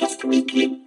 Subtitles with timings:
[0.00, 0.80] Outcast Weekly.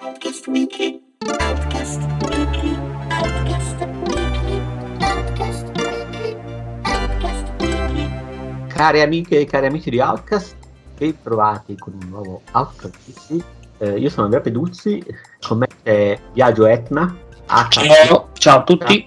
[0.00, 1.00] Outcast Weekly.
[1.38, 2.74] Outcast Weekly.
[3.10, 4.62] Outcast Weekly.
[4.98, 6.36] Outcast Weekly.
[6.82, 8.66] Outcast Weekly.
[8.66, 10.56] Cari amiche e cari amici di Outcast,
[10.96, 13.44] ben trovati con un nuovo Outcast Weekly.
[13.78, 15.00] Eh, io sono Andrea Peduzzi,
[15.46, 17.16] con me c'è Viaggio Etna,
[17.68, 19.06] Ciao, ciao a tutti.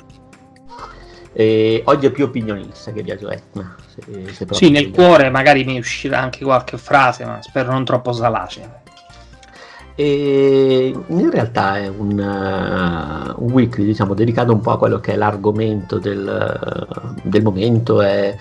[1.33, 3.75] e oggi è più opinionista che Viaggio Etna.
[4.31, 8.79] Se, Sì, nel cuore magari mi uscirà anche qualche frase, ma spero non troppo salace.
[9.95, 15.13] E in realtà è un, uh, un weekly diciamo, dedicato un po' a quello che
[15.13, 16.87] è l'argomento del,
[17.23, 18.35] del momento, è,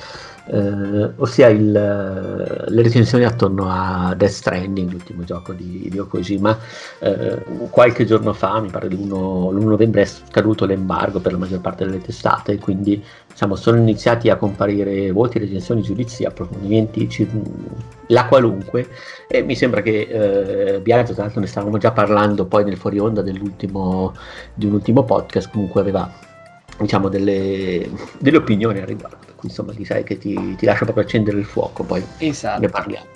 [0.52, 6.58] eh, ossia il, eh, le recensioni attorno a Death Stranding, l'ultimo gioco di, di Okojima.
[6.98, 11.60] Eh, qualche giorno fa, mi pare l'1, l'1 novembre, è scaduto l'embargo per la maggior
[11.60, 17.08] parte delle testate, quindi diciamo, sono iniziati a comparire voti, recensioni, giudizi, approfondimenti,
[18.08, 18.88] la qualunque
[19.28, 22.98] e mi sembra che eh, Biagio, tra l'altro ne stavamo già parlando poi nel fuori
[22.98, 26.28] onda di un ultimo podcast, comunque aveva
[26.80, 31.38] diciamo delle, delle opinioni al riguardo, insomma ti sai che ti, ti lascia proprio accendere
[31.38, 32.60] il fuoco, poi Esatto.
[32.60, 33.06] ne parliamo.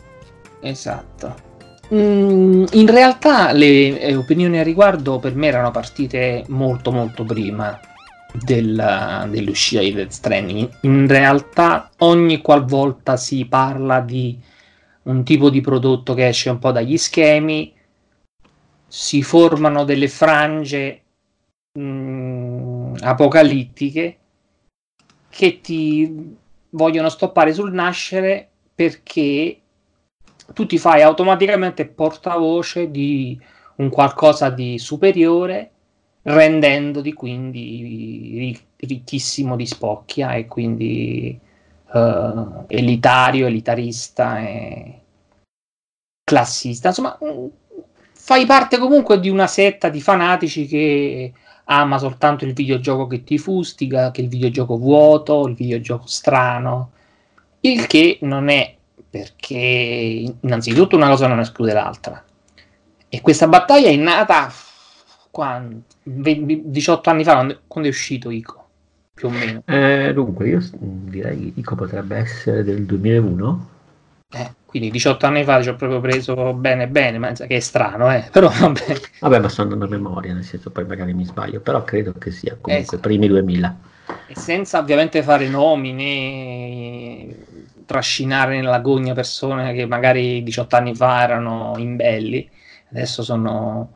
[0.60, 1.52] Esatto.
[1.92, 7.78] Mm, in realtà le eh, opinioni a riguardo per me erano partite molto molto prima
[8.32, 10.68] della- dell'uscita di Death Stranding.
[10.82, 14.38] In realtà ogni qualvolta si parla di
[15.04, 17.72] un tipo di prodotto che esce un po' dagli schemi,
[18.86, 21.02] si formano delle frange
[21.78, 22.13] mm,
[23.04, 24.18] apocalittiche
[25.28, 26.36] che ti
[26.70, 29.60] vogliono stoppare sul nascere perché
[30.52, 33.38] tu ti fai automaticamente portavoce di
[33.76, 35.70] un qualcosa di superiore,
[36.22, 41.38] rendendoti quindi ri- ricchissimo di spocchia e quindi
[41.92, 45.00] eh, elitario, elitarista e
[46.24, 46.88] classista.
[46.88, 47.46] Insomma, mm,
[48.12, 51.32] fai parte comunque di una setta di fanatici che
[51.64, 56.90] ama soltanto il videogioco che ti fustiga, che il videogioco vuoto, il videogioco strano,
[57.60, 58.74] il che non è
[59.08, 59.54] perché
[60.40, 62.22] innanzitutto una cosa non esclude l'altra.
[63.08, 64.52] E questa battaglia è nata
[65.30, 67.34] quando, 20 18 anni fa,
[67.66, 68.66] quando, è uscito Ico,
[69.14, 69.62] più o meno.
[69.66, 73.68] Eh, dunque, io direi Ico potrebbe essere del 2001.
[74.34, 78.12] Eh, quindi 18 anni fa ci ho proprio preso bene bene, ma che è strano,
[78.12, 78.28] eh.
[78.32, 79.00] però vabbè.
[79.20, 82.30] Vabbè, ma sto andando a memoria, nel senso poi magari mi sbaglio, però credo che
[82.32, 83.08] sia comunque Esatto.
[83.08, 83.76] primi 2000.
[84.26, 87.36] E senza ovviamente fare nomi né
[87.86, 92.50] trascinare nell'agonia persone che magari 18 anni fa erano imbelli,
[92.90, 93.94] adesso sono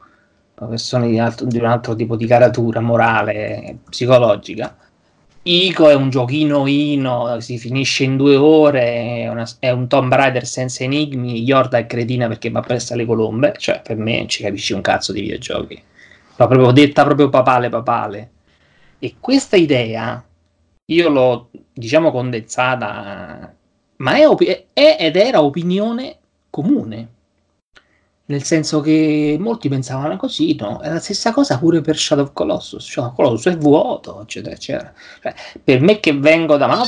[0.55, 4.76] persone di, altro- di un altro tipo di caratura morale, psicologica.
[5.50, 10.12] Ico è un giochino ino, si finisce in due ore, è, una- è un Tomb
[10.12, 14.42] Raider senza enigmi, Yorda è cretina perché va presso le colombe, cioè per me ci
[14.42, 15.82] capisci un cazzo di videogiochi,
[16.37, 18.31] ma proprio detta proprio papale papale.
[18.98, 20.22] E questa idea
[20.87, 23.54] io l'ho diciamo condensata,
[23.97, 26.19] ma è, opi- è ed era opinione
[26.50, 27.08] comune.
[28.28, 30.81] Nel senso che molti pensavano così, no?
[30.81, 32.84] È la stessa cosa pure per Shadow of Colossus.
[32.87, 34.93] Shadow Colossus è vuoto, eccetera, eccetera.
[35.22, 35.34] Cioè,
[35.65, 36.83] per me che vengo da, ma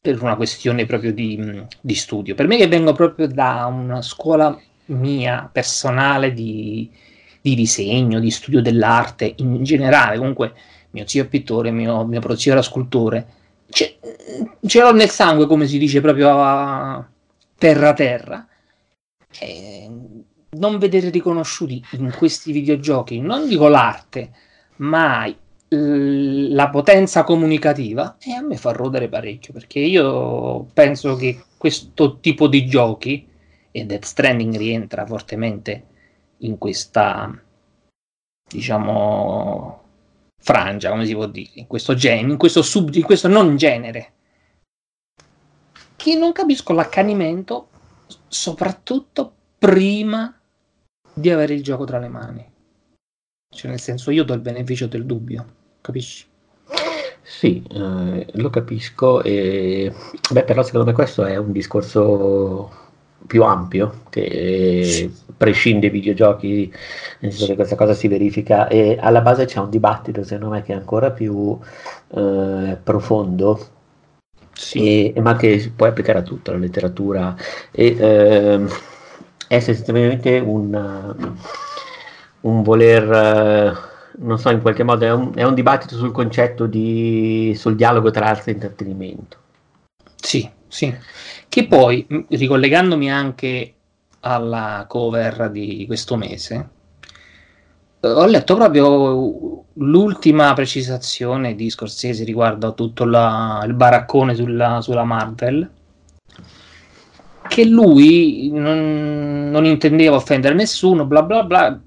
[0.00, 4.56] per una questione proprio di, di studio, per me che vengo proprio da una scuola
[4.86, 6.88] mia personale di,
[7.40, 10.54] di disegno, di studio dell'arte in generale, comunque
[10.90, 13.26] mio zio è pittore, mio, mio prozio era scultore,
[13.68, 13.98] ce,
[14.64, 17.06] ce l'ho nel sangue, come si dice, proprio a
[17.58, 18.46] terra terra.
[19.40, 19.90] E
[20.50, 24.32] non vedere riconosciuti in questi videogiochi, non dico l'arte,
[24.76, 31.44] ma l- la potenza comunicativa, e a me fa rodere parecchio, perché io penso che
[31.56, 33.28] questo tipo di giochi,
[33.70, 35.84] e Death Stranding rientra fortemente
[36.38, 37.30] in questa,
[38.48, 39.82] diciamo,
[40.40, 44.12] frangia, come si può dire, in questo genere, in questo, sub, in questo non genere,
[45.96, 47.68] che non capisco l'accanimento,
[48.28, 50.34] soprattutto prima
[51.12, 52.50] di avere il gioco tra le mani.
[53.54, 55.46] Cioè, nel senso, io do il beneficio del dubbio,
[55.80, 56.26] capisci?
[57.22, 59.92] Sì, eh, lo capisco, e...
[60.30, 62.86] beh, però secondo me questo è un discorso
[63.26, 65.14] più ampio che Sì.
[65.36, 66.72] prescinde dai videogiochi,
[67.20, 70.62] nel senso che questa cosa si verifica e alla base c'è un dibattito secondo me
[70.62, 71.58] che è ancora più
[72.14, 73.66] eh, profondo
[74.58, 77.34] Sì, e- ma che si può applicare a tutta la letteratura.
[77.70, 78.68] E ehm,
[79.46, 80.74] è essenzialmente un,
[82.40, 83.76] un voler eh,
[84.20, 88.10] non so in qualche modo è un, è un dibattito sul concetto di sul dialogo
[88.10, 89.36] tra arte e intrattenimento.
[90.16, 90.94] Sì, sì.
[91.48, 93.74] Che poi, ricollegandomi anche
[94.20, 96.68] alla cover di questo mese,
[98.00, 105.04] ho letto proprio l'ultima precisazione di Scorsese riguardo a tutto la- il baraccone sulla, sulla
[105.04, 105.70] Marvel
[107.48, 111.80] che lui non, non intendeva offendere nessuno, bla bla bla,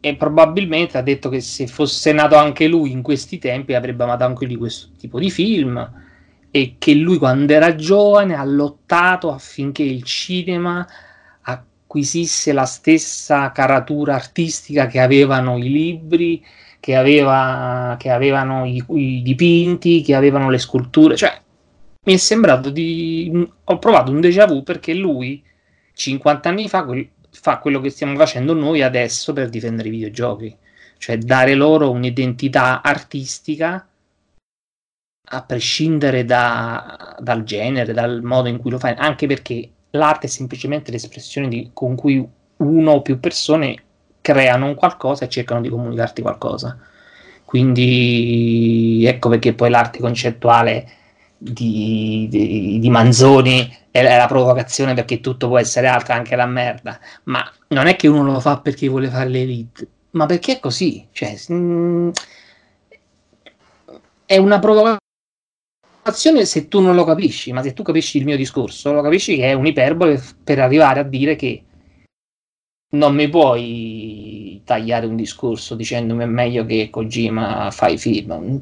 [0.00, 4.24] e, probabilmente ha detto che se fosse nato anche lui in questi tempi avrebbe amato
[4.24, 5.90] anche lui questo tipo di film
[6.50, 10.86] e che lui quando era giovane ha lottato affinché il cinema
[11.90, 16.44] acquisisse la stessa caratura artistica che avevano i libri,
[16.78, 21.36] che, aveva, che avevano i, i dipinti, che avevano le sculture, cioè
[22.06, 23.48] mi è sembrato di...
[23.64, 25.42] ho provato un déjà vu perché lui
[25.94, 30.56] 50 anni fa quel- fa quello che stiamo facendo noi adesso per difendere i videogiochi,
[30.96, 33.84] cioè dare loro un'identità artistica
[35.32, 40.30] a prescindere da- dal genere, dal modo in cui lo fai, anche perché l'arte è
[40.30, 42.26] semplicemente l'espressione di- con cui
[42.56, 43.82] uno o più persone
[44.20, 46.78] creano un qualcosa e cercano di comunicarti qualcosa.
[47.44, 50.88] Quindi ecco perché poi l'arte concettuale
[51.36, 57.00] di, di- di Manzoni è la provocazione perché tutto può essere altro, anche la merda.
[57.24, 61.06] Ma non è che uno lo fa perché vuole fare l'elite, ma perché è così.
[61.12, 62.10] Cioè, mm,
[64.26, 64.98] è una provocazione
[66.44, 69.50] se tu non lo capisci, ma se tu capisci il mio discorso, lo capisci che
[69.50, 71.64] è un'iperbole per arrivare a dire che
[72.92, 78.60] non mi puoi tagliare un discorso dicendomi è meglio che Kojima fa i film.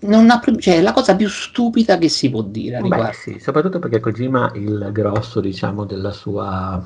[0.00, 3.80] Non ha, cioè, è la cosa più stupida che si può dire Beh, sì, soprattutto
[3.80, 6.80] perché Kojima il grosso, diciamo, della sua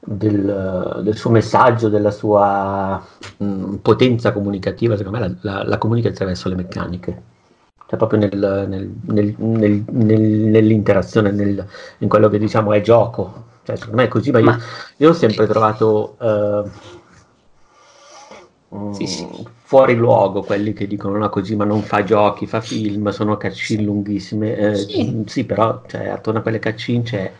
[0.00, 3.00] del, del suo messaggio, della sua
[3.36, 7.22] mh, potenza comunicativa, secondo me la, la- la comunica attraverso le meccaniche.
[7.88, 11.66] Cioè proprio nel- nel- nel- nel- nel- nell'interazione, nel-
[11.98, 13.46] in quello che diciamo è gioco.
[13.64, 14.58] Cioè, secondo me Kojima io, Ma-
[14.98, 16.16] io ho sempre trovato
[18.74, 19.26] mm, Sì, sì.
[19.62, 24.54] fuori luogo quelli che dicono no, Kojima non fa giochi, fa film, sono cutscene lunghissime.
[24.56, 25.22] Eh, Sì.
[25.26, 27.32] sì, però cioè, attorno a quelle cutscene c'è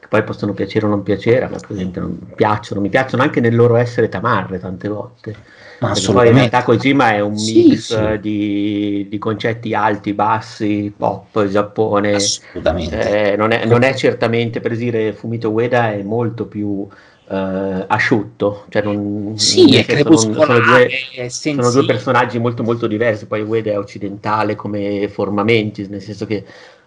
[0.00, 3.40] che poi possono piacere o non piacere, ma per esempio non piacciono, mi piacciono anche
[3.40, 5.36] nel loro essere tamarre tante volte.
[5.80, 8.20] Ma poi in realtà Kojima è un Sì, mix sì.
[8.20, 12.14] di, di concetti alti, bassi, pop, Giappone.
[12.14, 13.32] Assolutamente.
[13.32, 16.86] Eh, non, è, non è certamente, per dire, Fumito Ueda è molto più
[17.28, 18.64] eh, asciutto.
[18.68, 23.26] Cioè non, Sì, è non- sono, crepuscolare, due, sono due personaggi molto molto diversi.
[23.26, 26.44] Poi Ueda è occidentale come formamenti, nel senso che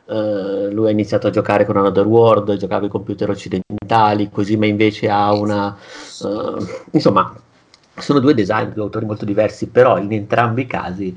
[0.09, 5.09] eh, lui ha iniziato a giocare con Another World, giocava ai computer occidentali, Kojima invece
[5.09, 5.77] ha una...
[6.23, 7.33] eh, insomma,
[7.99, 11.15] sono due design, due autori molto diversi, però in entrambi i casi,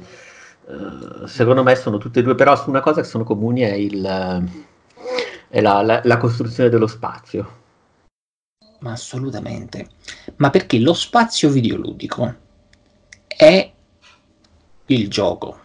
[0.69, 3.73] eh, secondo me sono tutte e due, però su una cosa che sono comuni è,
[3.73, 4.49] il,
[5.49, 7.59] è la, la- la costruzione dello spazio.
[8.81, 9.89] Ma assolutamente.
[10.37, 12.35] Ma perché lo spazio videoludico
[13.27, 13.71] è
[14.87, 15.59] il gioco.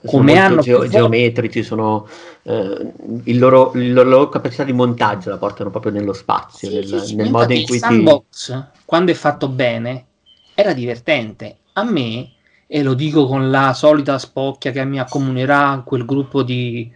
[0.00, 2.06] Sono Come molto hanno volte- geometrici, sono,
[2.48, 2.92] eh,
[3.24, 7.14] il loro, la loro capacità di montaggio la portano proprio nello spazio, Sì, nel, sì,
[7.14, 7.86] nel modo in cui il ti...
[7.86, 10.06] sandbox, quando è fatto bene,
[10.54, 11.58] era divertente.
[11.74, 12.30] A me,
[12.66, 16.90] e lo dico con la solita spocchia che mi accomunerà quel gruppo di,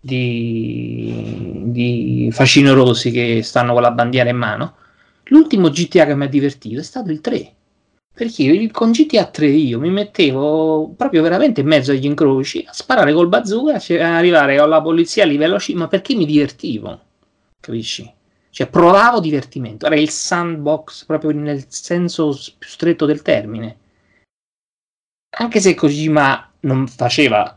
[0.00, 4.74] di, di facinorosi che stanno con la bandiera in mano,
[5.26, 7.52] l'ultimo GTA che mi ha divertito è stato il 3.
[8.18, 13.12] Perché con GTA 3 io mi mettevo proprio veramente in mezzo agli incroci a sparare
[13.12, 17.00] col bazooka, a arrivare con la polizia a livello C, ma perché mi divertivo,
[17.60, 18.12] capisci?
[18.50, 23.78] Cioè provavo divertimento, era il sandbox proprio nel senso più stretto del termine.
[25.36, 27.56] Anche se Kojima non faceva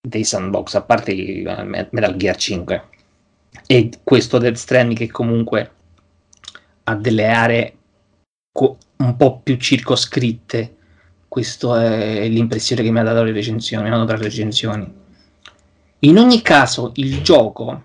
[0.00, 2.88] dei sandbox, a parte eh, Me- Metal Gear 5
[3.68, 5.70] e questo Death Stranding che comunque
[6.82, 7.76] ha delle aree
[8.96, 10.74] un po' più circoscritte.
[11.28, 14.92] Questa è l'impressione che mi ha dato le recensioni, mi hanno dato le recensioni.
[16.00, 17.82] In ogni caso, il gioco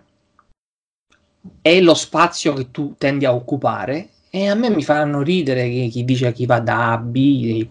[1.61, 5.87] è lo spazio che tu tendi a occupare e a me mi fanno ridere che
[5.91, 7.65] chi dice chi va da A a B,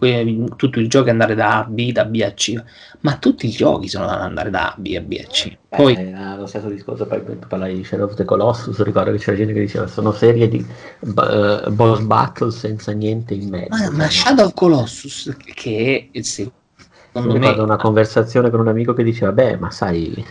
[0.55, 2.53] tutto il gioco è andare da A a B, da B a C,
[3.01, 5.57] ma tutti i giochi sono da andare da A a B a B a C.
[5.73, 9.11] Poi Eh, era lo stesso discorso poi per parlare di Shadow of the Colossus, ricordo
[9.11, 13.69] che c'era gente che diceva sono serie di eh, boss battle senza niente in mezzo.
[13.69, 14.09] Ma, ma insomma.
[14.09, 16.59] Shadow of Colossus, che è, secondo
[17.13, 20.23] Mi me, ricordo una conversazione con un amico che diceva, beh, ma sai,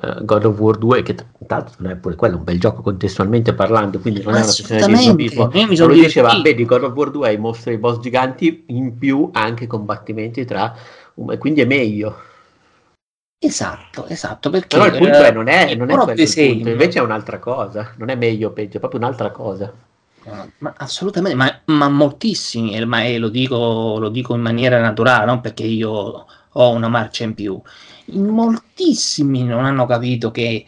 [0.00, 2.82] eh, God of War 2, che tanto non è pure quello, è un bel gioco
[2.82, 5.50] contestualmente parlando, quindi non è una questione di snobismo.
[5.86, 9.30] lui diceva, vedi, God of War 2 ha i mostri i boss giganti, in più
[9.32, 10.74] anche combattimenti tra,
[11.14, 12.26] um, e quindi è meglio.
[13.40, 16.98] Esatto, esatto, perché Però il punto eh, è, non è, non è quello punto, invece
[16.98, 19.72] è un'altra cosa, non è meglio o peggio, è proprio un'altra cosa.
[20.58, 25.40] Ma assolutamente, ma, ma moltissimi, ma e lo dico, lo dico in maniera naturale, non
[25.40, 27.60] perché io ho una marcia in più.
[28.06, 30.64] In moltissimi non hanno capito che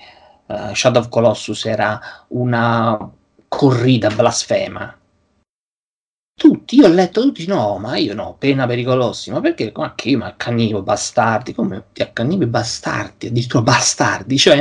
[0.47, 3.11] eh, Shadow of Colossus era una
[3.49, 4.95] corrida blasfema.
[6.35, 9.73] Tutti, io ho letto tutti, no, ma io no, pena per i colossi, ma perché?
[9.77, 14.59] Ma che io mi accannivo, bastardi, come ti accannivi bastardi, addirittura bastardi, cioè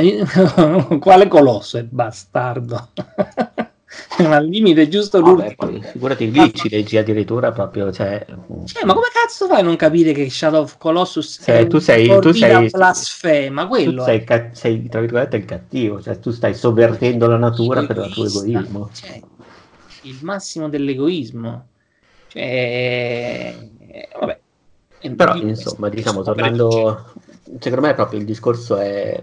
[1.00, 2.88] quale colosso è bastardo?
[4.18, 5.70] al limite giusto Vabbè, l'ultimo.
[5.70, 8.24] poi, figurati lì ci leggi addirittura proprio, cioè,
[8.64, 11.78] Cioè, ma come cazzo fai a non capire che Shadow of Colossus Cioè, è tu
[11.78, 13.66] sei- tu sei- blasfema?
[13.66, 17.84] Quello tu sei, ca- sei, tra virgolette il cattivo, cioè tu stai sovvertendo la natura
[17.84, 18.90] per il tuo egoismo.
[18.92, 19.20] cioè,
[20.02, 21.66] il massimo dell'egoismo.
[22.28, 23.56] Cioè,
[24.18, 24.40] vabbè.
[25.16, 27.12] Però, insomma, diciamo, tornando,
[27.58, 29.20] secondo me proprio il discorso è,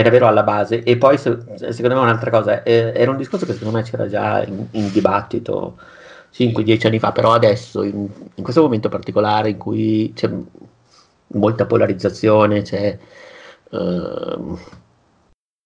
[0.00, 0.82] è davvero alla base.
[0.82, 1.38] E poi, se-
[1.72, 4.90] secondo me, un'altra cosa, eh, era un discorso che secondo me c'era già in, in
[4.92, 5.78] dibattito
[6.30, 10.30] 5-10 anni fa, però adesso, in, in questo momento particolare in cui c'è
[11.28, 12.98] molta polarizzazione, c'è...
[13.70, 14.58] ehm,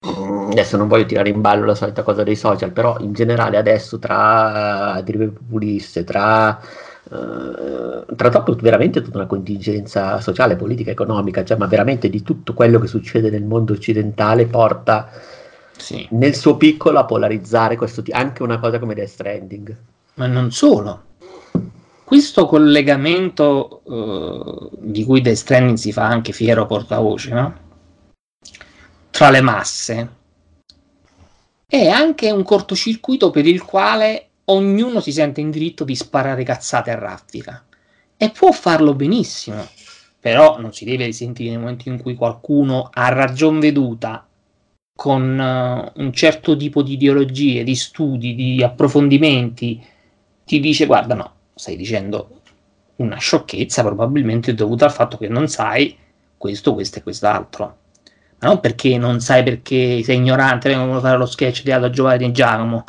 [0.02, 3.98] Adesso non voglio tirare in ballo la solita cosa dei social, però in generale adesso
[3.98, 6.60] tra eh, derive populiste, tra,
[7.04, 12.54] eh, tra proprio veramente tutta una contingenza sociale, politica, economica, cioè, ma veramente di tutto
[12.54, 15.10] quello che succede nel mondo occidentale porta
[15.76, 19.76] Sì, nel suo piccolo a polarizzare questo, anche una cosa come Death Stranding.
[20.14, 21.04] ma non solo.
[22.04, 27.54] Questo collegamento eh, di cui Death Stranding si fa anche fiero portavoce, no?
[29.10, 30.08] Tra le masse
[31.66, 36.90] è anche un cortocircuito per il quale ognuno si sente in diritto di sparare cazzate
[36.90, 37.64] a raffica
[38.16, 39.66] e può farlo benissimo,
[40.18, 44.26] però non si deve risentire nel momento in cui qualcuno ha ragion veduta
[44.94, 49.82] con eh, un certo tipo di ideologie, di studi, di approfondimenti,
[50.44, 52.40] ti dice guarda no, stai dicendo
[52.96, 55.96] una sciocchezza probabilmente dovuta al fatto che non sai
[56.36, 57.76] questo, questo e quest'altro.
[58.40, 61.90] Ma non perché non sai perché sei ignorante, vengono a fare lo sketch di Aldo
[61.90, 62.84] Giovanni Giacomo,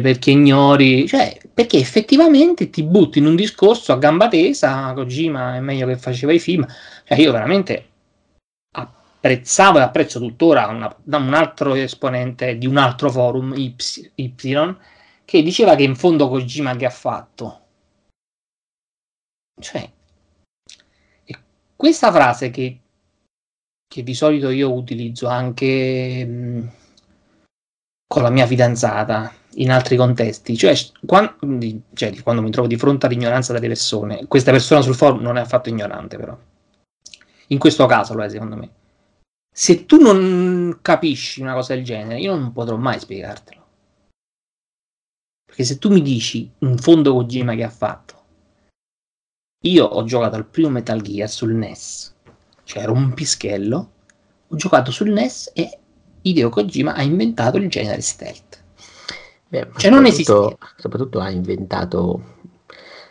[0.00, 5.60] perché ignori, cioè perché effettivamente ti butti in un discorso a gamba tesa, Kojima è
[5.60, 6.66] meglio che faceva i film,
[7.04, 7.88] cioè io veramente
[8.72, 13.74] apprezzavo e apprezzo tuttora una- da un altro esponente di un altro forum, Y,
[14.16, 14.34] Y,
[15.24, 17.60] che diceva che in fondo Kojima che ha fatto?
[19.60, 19.90] Cioè,
[21.76, 22.80] questa frase che,
[23.86, 26.72] che di solito io utilizzo anche mh,
[28.06, 30.74] con la mia fidanzata in altri contesti, cioè,
[31.04, 35.20] quan- di- cioè, quando mi trovo di fronte all'ignoranza delle persone, questa persona sul forum
[35.20, 36.36] non è affatto ignorante però,
[37.48, 38.70] in questo caso lo è secondo me.
[39.52, 43.58] Se tu non capisci una cosa del genere, io non potrò mai spiegartelo.
[45.44, 48.14] Perché se tu mi dici in fondo Kojima che ha fatto,
[49.64, 52.14] io ho giocato al primo Metal Gear sul NES,
[52.64, 53.92] cioè ero un pischello,
[54.46, 55.78] ho giocato sul NES e
[56.22, 58.59] Hideo Kojima ha inventato il genere stealth.
[59.50, 62.22] Beh, Cioè, non soprattutto- Soprattutto ha inventato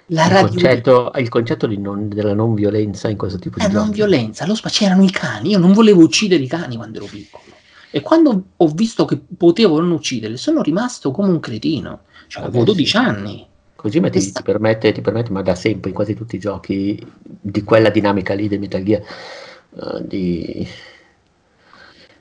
[0.08, 3.64] La il radio concetto, il concetto di non- della non violenza in questo tipo di
[3.66, 3.96] la non giochi.
[3.98, 7.44] violenza, lo spa- c'erano i cani, io non volevo uccidere i cani quando ero piccolo.
[7.92, 12.02] E quando ho visto che potevo non ucciderli, sono rimasto come un cretino.
[12.28, 12.98] Cioè, avevo 12 sì.
[12.98, 13.46] anni.
[13.76, 16.40] Così ma ti, Questa- ti permette, ti permette, ma da sempre in quasi tutti i
[16.40, 20.68] giochi di quella dinamica lì del Metal Gear, eh, di,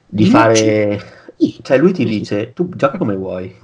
[0.06, 0.98] di Di fare...
[1.36, 1.58] Sì.
[1.62, 2.08] Cioè lui ti Sì.
[2.18, 3.54] dice, tu gioca come vuoi,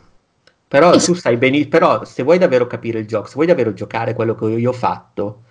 [0.67, 4.15] però tu sai benissimo, però se vuoi davvero capire il gioco, se vuoi davvero giocare
[4.15, 5.45] quello che io ho fatto,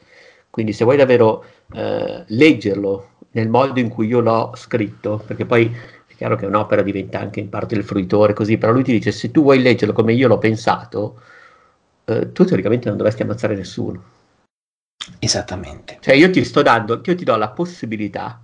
[0.50, 5.66] quindi se vuoi davvero eh, leggerlo nel modo in cui io l'ho scritto, perché poi
[6.08, 9.12] è chiaro che un'opera diventa anche in parte il fruitore, così, però lui ti dice
[9.12, 11.22] se tu vuoi leggerlo come io l'ho pensato,
[12.06, 14.04] eh, tu teoricamente non dovresti ammazzare nessuno.
[15.20, 15.98] Esattamente.
[16.00, 18.43] Cioè io ti sto dando, io ti do la possibilità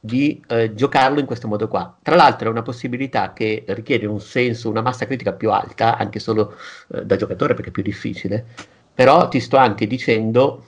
[0.00, 1.96] di eh, giocarlo in questo modo qua.
[2.02, 6.18] Tra l'altro è una possibilità che richiede un senso, una massa critica più alta, anche
[6.18, 6.54] solo
[6.94, 8.44] eh, da giocatore perché è più difficile,
[8.94, 10.64] però ti sto anche dicendo,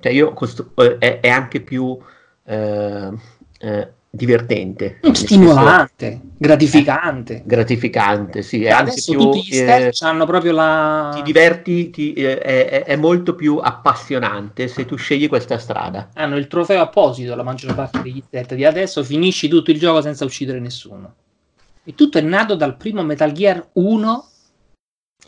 [0.00, 1.98] cioè io costru- eh, è, è anche più
[2.44, 3.10] eh,
[3.58, 7.42] eh, divertente, Stimolante, gratificante.
[7.44, 9.20] gratificante, sì, anche Adesso più...
[9.20, 11.10] tutti gli eh, hanno proprio la...
[11.14, 16.08] ti diverti, ti- eh, è, è- molto più appassionante se tu scegli questa strada.
[16.14, 20.00] hanno il trofeo apposito la maggior parte degli stealth di adesso finisci tutto il gioco
[20.00, 21.14] senza uccidere nessuno
[21.84, 24.28] e tutto è nato dal primo Metal Gear 1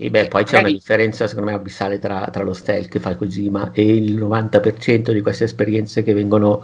[0.01, 3.17] E beh, poi c'è una differenza, secondo me, abissale tra, tra lo stealth che fa
[3.17, 6.63] Kojima e il 90% di queste esperienze che vengono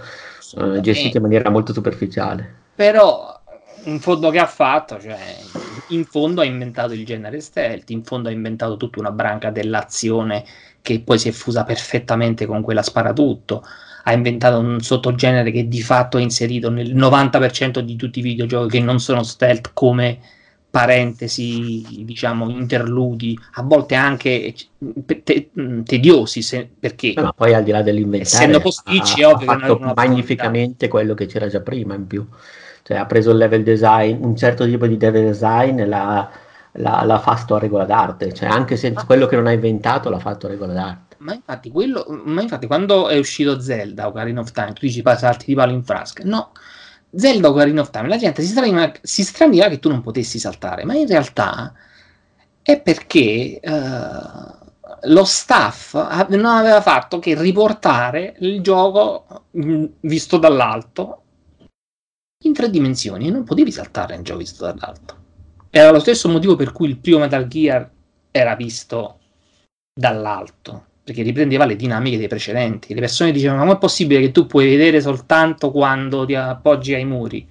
[0.56, 2.62] eh, gestite in maniera molto superficiale.
[2.74, 3.40] Però
[3.84, 5.18] in fondo che ha fatto, cioè
[5.88, 10.44] in fondo ha inventato il genere stealth, in fondo ha inventato tutta una branca dell'azione
[10.80, 13.64] che poi si è fusa perfettamente con quella sparatutto.
[14.04, 18.78] Ha inventato un sottogenere che di fatto è inserito nel 90% di tutti i videogiochi
[18.78, 20.18] che non sono stealth come
[20.74, 24.52] parentesi, diciamo, interludi, a volte anche
[25.22, 25.50] te-
[25.84, 29.52] tediosi, se- perché ma poi al di là dell'inventare Essendo posticci, ha, ha ovvio che
[29.52, 32.26] non fatto avevano magnificamente quello che c'era già prima in più.
[32.82, 36.30] Cioè ha preso il level design, un certo tipo di level design e l'ha,
[36.72, 38.32] l'ha- l'ha fatto a regola d'arte.
[38.34, 41.16] Cioè anche se quello che non ha inventato l'ha fatto a regola d'arte.
[41.18, 45.16] Ma infatti, quello, ma infatti, quando è uscito Zelda Ocarina of Time, tu dici "Pa-
[45.16, 46.22] salti di palo in frasca.
[46.24, 46.50] No,
[47.16, 50.84] Zelda Ocarina of Time, la gente si straniva, si straniva che tu non potessi saltare,
[50.84, 51.72] ma in realtà
[52.62, 54.62] è perché eh,
[55.02, 55.94] lo staff
[56.28, 61.22] non aveva fatto che riportare il gioco mh, visto dall'alto
[62.44, 65.22] in tre dimensioni e non potevi saltare nel gioco visto dall'alto.
[65.70, 67.90] Era lo stesso motivo per cui il primo Metal Gear
[68.30, 69.18] era visto
[69.92, 72.94] dall'alto perché riprendeva le dinamiche dei precedenti.
[72.94, 77.04] Le persone dicevano: Ma com'è possibile che tu puoi vedere soltanto quando ti appoggi ai
[77.04, 77.46] muri?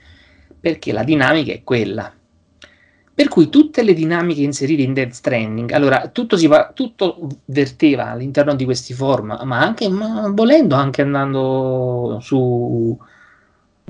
[0.59, 2.11] Perché la dinamica è quella.
[3.15, 8.09] Per cui tutte le dinamiche inserite in Dead Stranding, allora tutto, si va, tutto verteva
[8.09, 12.97] all'interno di questi forum, ma anche ma volendo, anche andando su,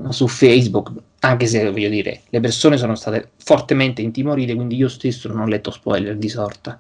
[0.10, 5.30] su Facebook, anche se voglio dire, le persone sono state fortemente intimorite, quindi io stesso
[5.30, 6.78] non ho letto spoiler di sorta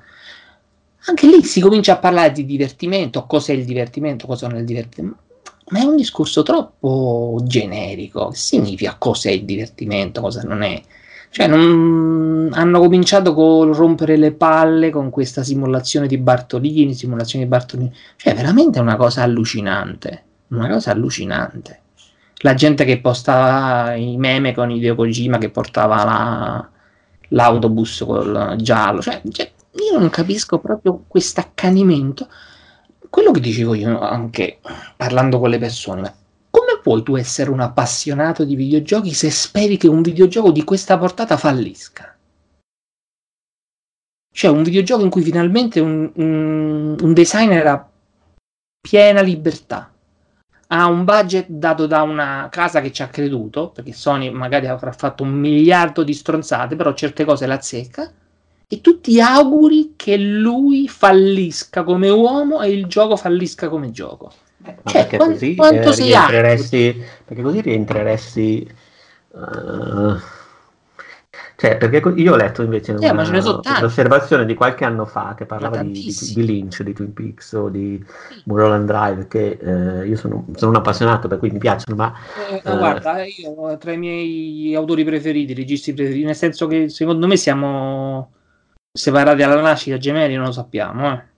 [1.06, 4.66] anche lì si comincia a parlare di divertimento, cos'è il divertimento, cosa non è il
[4.66, 5.18] divertimento,
[5.70, 8.30] ma è un discorso troppo generico.
[8.30, 10.82] Che significa cos'è il divertimento, cosa non è?
[11.30, 12.52] Cioè, non...
[12.54, 17.92] hanno cominciato col rompere le palle con questa simulazione di Bartolini, simulazione di Bartolini.
[18.18, 20.24] Cioè, veramente è una cosa allucinante.
[20.50, 21.82] Una cosa allucinante.
[22.44, 26.70] La gente che postava i meme con Hideo Kojima che portava la...
[27.30, 29.02] l'autobus col giallo.
[29.02, 32.28] Cioè, cioè io non capisco proprio questo accanimento.
[33.10, 34.60] Quello che dicevo io anche
[34.96, 36.14] parlando con le persone, ma
[36.50, 40.98] come puoi tu essere un appassionato di videogiochi se speri che un videogioco di questa
[40.98, 42.16] portata fallisca?
[44.36, 47.90] Cioè un videogioco in cui finalmente un, un, un designer ha
[48.82, 49.92] piena libertà,
[50.68, 54.92] ha un budget dato da una casa che ci ha creduto, perché Sony magari avrà
[54.92, 58.12] fatto un miliardo di stronzate, però certe cose la azzecca
[58.74, 64.32] e tu ti auguri che lui fallisca come uomo e il gioco fallisca come gioco.
[64.58, 68.68] Ma Cioè, perché quan- così quanto eh, sei rientreresti, perché così rientreresti
[69.36, 70.42] eh,
[71.56, 73.24] cioè, perché co- io ho letto invece Eh, una-
[73.80, 78.04] un'osservazione di qualche anno fa che parlava di, di Lynch, di Twin Peaks o di
[78.46, 82.14] Mulholland Drive, che eh, io sono, sono un appassionato, per cui mi piacciono, ma
[82.50, 82.78] Eh, Eh.
[82.78, 88.32] Guarda, io tra i miei autori preferiti, registi preferiti, nel senso che secondo me siamo
[88.96, 91.32] separati alla nascita, gemelli, non lo sappiamo, eh.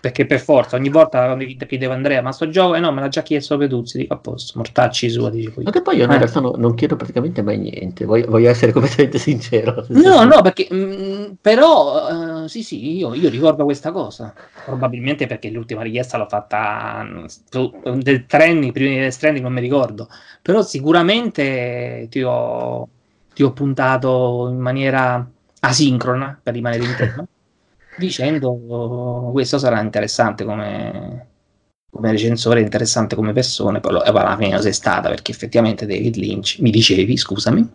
[0.00, 3.22] Perché per forza, ogni volta chiedevo Andrea, ma sto gioco, eh no, me l'ha già
[3.22, 5.66] chiesto Peduzzi, dico a posto, mortacci sua, dicevo io.
[5.66, 6.18] anche poi io in Eh.
[6.18, 9.84] realtà no- non chiedo praticamente mai niente, voglio, voglio essere completamente sincero.
[9.88, 14.32] No, no, perché mm, però eh, sì, sì, io, io ricordo questa cosa.
[14.64, 19.60] Probabilmente perché l'ultima richiesta l'ho fatta mm, su- del trending, prima del trending non mi
[19.60, 20.08] ricordo,
[20.42, 22.88] però sicuramente ti ho,
[23.32, 25.28] ti ho puntato in maniera
[25.60, 27.26] asincrona per rimanere in tema,
[27.94, 31.26] dicendo oh, questo sarà interessante come,
[31.90, 36.58] come recensore, interessante come poi e poi alla fine sei stata perché effettivamente David Lynch,
[36.60, 37.68] mi dicevi, scusami.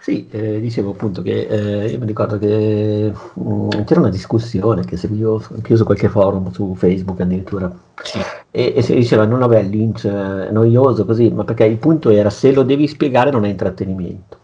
[0.00, 4.96] Sì, eh, dicevo appunto che eh, io mi ricordo che mm, c'era una discussione che
[4.96, 7.70] seguivo io su qualche forum, su Facebook addirittura,
[8.02, 8.24] Sì.
[8.50, 12.30] e, e si diceva non vabbè Lynch è noioso così, ma perché il punto era
[12.30, 14.38] se lo devi spiegare non è intrattenimento.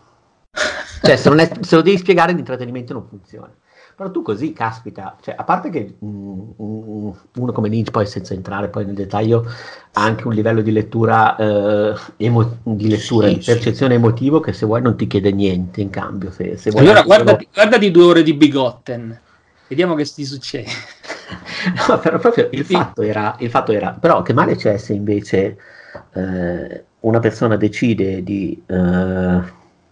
[1.04, 3.52] Cioè se, è- se lo devi spiegare l'intrattenimento non funziona.
[3.96, 8.34] Però tu così, caspita, cioè, a parte che mm, mm, uno come Lynch, poi senza
[8.34, 9.44] entrare poi nel dettaglio,
[9.92, 13.52] ha anche un livello di lettura, eh, emo- di, lettura Sì, di sì.
[13.52, 16.32] percezione emotivo che se vuoi non ti chiede niente in cambio.
[16.32, 19.20] Se, se vuoi Allora guardati, guardati due ore di Bigotten,
[19.68, 20.70] vediamo che ti succede.
[21.88, 22.74] No, però proprio il Sì.
[22.74, 25.56] fatto, era, il fatto era, però che male c'è se invece
[26.12, 29.40] eh, una persona decide di eh,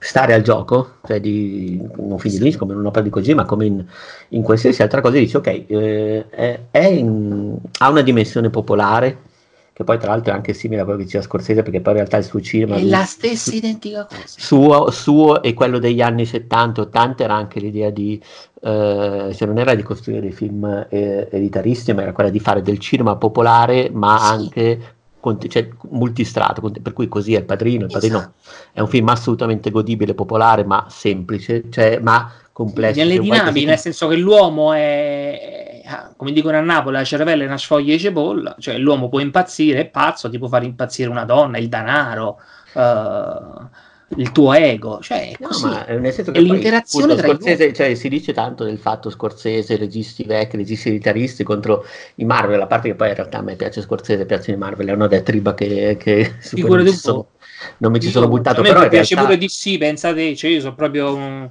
[0.02, 3.84] stare al gioco, cioè di di Lynch come in un'opera di Kojima, come in,
[4.30, 9.18] in qualsiasi altra cosa, dice ok, eh, è, è in- ha una dimensione popolare,
[9.72, 11.98] che poi tra l'altro è anche simile a quello che diceva Scorsese, perché poi in
[11.98, 12.76] realtà il suo cinema...
[12.76, 14.24] È la stessa identica cosa.
[14.26, 18.20] Suo, suo e quello degli anni 70-80 era anche l'idea di,
[18.60, 22.60] eh, cioè non era di costruire dei film eh, elitaristi, ma era quella di fare
[22.60, 24.24] del cinema popolare, ma Sì.
[24.32, 24.80] anche
[25.22, 27.84] conti- cioè, multistrato, conti- per cui così è il padrino.
[27.84, 28.32] Il padrino Esatto.
[28.72, 32.98] è un film assolutamente godibile, popolare, ma semplice, cioè, ma complesso.
[32.98, 37.04] Nelle vuoi dinamiche, così- nel senso che l'uomo è, ha- come dicono a Napoli, la
[37.04, 40.64] cervella è una sfoglia di cipolla, cioè l'uomo può impazzire, è pazzo, ti può far
[40.64, 42.38] impazzire una donna, il denaro,
[42.74, 47.22] eh, il tuo ego, cioè è No, ma nel senso È che poi, l'interazione appunto,
[47.22, 51.84] tra i Scorsese, cioè, si dice tanto del fatto Scorsese, registi vecchi, registi elitaristi contro
[52.16, 54.88] i Marvel, a parte che poi in realtà a me piace Scorsese, piacciono i Marvel,
[54.88, 57.24] è una diatriba che, che su cui non,
[57.78, 59.34] non mi ci sono buttato, a me però piace realtà...
[59.34, 61.50] pure DC, pensate, cioè io sono proprio un-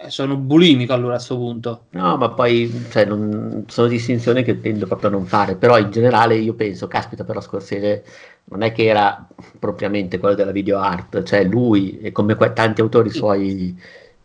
[0.00, 1.84] eh, sono bulimico allora a questo punto.
[1.90, 5.90] No, ma poi cioè, non- sono distinzioni che tendo proprio a non fare, però in
[5.90, 8.04] generale io penso, caspita, però Scorsese
[8.44, 9.26] non è che era
[9.58, 13.18] propriamente quello della video art, cioè lui e come que- tanti autori Sì.
[13.18, 13.76] suoi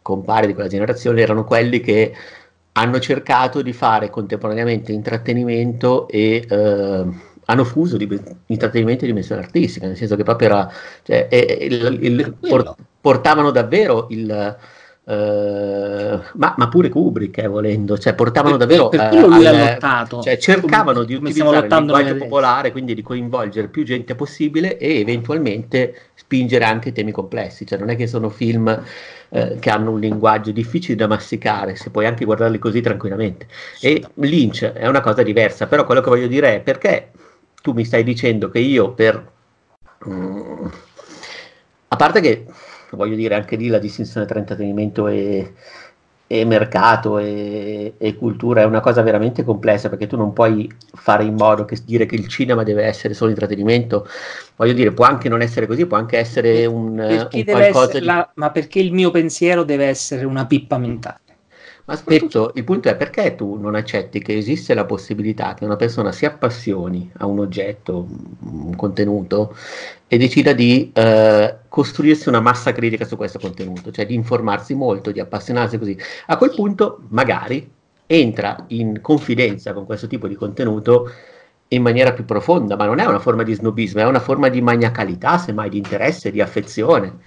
[0.01, 2.13] compari di quella generazione erano quelli che
[2.73, 7.05] hanno cercato di fare contemporaneamente intrattenimento e eh,
[7.45, 8.07] hanno fuso di
[8.47, 10.71] intrattenimento e dimensione artistica, nel senso che proprio era,
[11.03, 14.55] cioè, e- e il- il- por- portavano davvero il...
[15.05, 19.45] eh, ma, ma pure Kubrick, eh, volendo, cioè portavano Per- davvero per eh, quello lui
[19.45, 20.21] al- ha lottato.
[20.21, 24.99] cioè cercavano Come- di utilizzare il linguaggio popolare, quindi di coinvolgere più gente possibile e
[24.99, 28.81] eventualmente spingere anche temi complessi, cioè non è che sono film
[29.29, 33.47] eh, che hanno un linguaggio difficile da masticare, se puoi anche guardarli così tranquillamente.
[33.81, 37.11] E Lynch è una cosa diversa, però quello che voglio dire è perché
[37.61, 39.31] tu mi stai dicendo che io per...
[40.07, 40.65] mm,
[41.89, 42.45] a parte che
[42.95, 45.53] voglio dire anche lì la distinzione tra intrattenimento e,
[46.27, 51.23] e mercato e, e cultura è una cosa veramente complessa perché tu non puoi fare
[51.25, 54.08] in modo che dire che il cinema deve essere solo intrattenimento
[54.56, 58.13] voglio dire può anche non essere così può anche essere un, un qualcosa essere di
[58.13, 61.21] la- ma perché il mio pensiero deve essere una pippa mentale?
[61.85, 65.75] Ma soprattutto il punto è perché tu non accetti che esiste la possibilità che una
[65.75, 68.07] persona si appassioni a un oggetto,
[68.39, 69.53] un contenuto,
[70.07, 75.11] e decida di eh, costruirsi una massa critica su questo contenuto, cioè di informarsi molto,
[75.11, 75.97] di appassionarsi così.
[76.27, 77.69] A quel punto magari
[78.05, 81.11] entra in confidenza con questo tipo di contenuto
[81.69, 84.61] in maniera più profonda, ma non è una forma di snobismo, è una forma di
[84.61, 87.17] maniacalità, semmai di interesse, di affezione.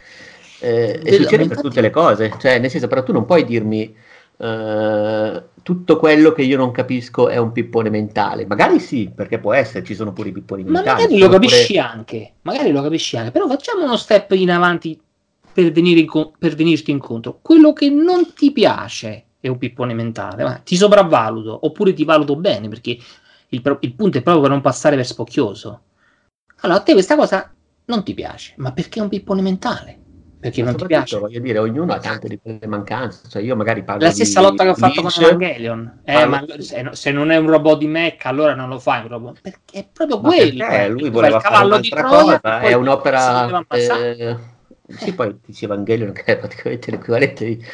[0.61, 3.95] Eh, e succede per tutte le cose, cioè nel senso però tu non puoi dirmi
[4.39, 8.47] eh, tutto quello che io non capisco è un pippone mentale.
[8.47, 10.87] Magari sì, perché può essere, ci sono pure i pipponi Ma mentali.
[10.95, 14.31] magari ci lo sono pure- capisci anche, magari lo capisci anche, però facciamo uno step
[14.33, 15.01] in avanti
[15.53, 17.39] per, venire inco- per venirti incontro.
[17.43, 22.37] Quello che non ti piace è un pippone mentale, ma ti sopravvaluto oppure ti valuto
[22.37, 22.99] bene perché
[23.49, 25.81] il, il punto è proprio per non passare per spocchioso.
[26.61, 27.53] Allora, a te questa cosa
[27.87, 29.99] non ti piace, ma perché è un pippone mentale?
[30.47, 31.19] Perché non ti piace?
[31.19, 33.29] Voglio dire, ognuno ha tante di quelle mancanze.
[33.29, 36.01] Cioè, io magari parlo La stessa di lotta che ho fatto Lynch, con Evangelion.
[36.05, 39.03] Eh, parlo- ma se, se non è un robot di mech, allora non lo fai
[39.03, 39.41] un robot.
[39.41, 40.65] Perché è proprio Ma quello.
[40.65, 40.89] perché eh.
[40.89, 44.37] lui voleva il cavallo di Troia, cosa, è un'opera eh,
[44.89, 47.65] sì, poi dice Evangelion che è praticamente l'equivalente di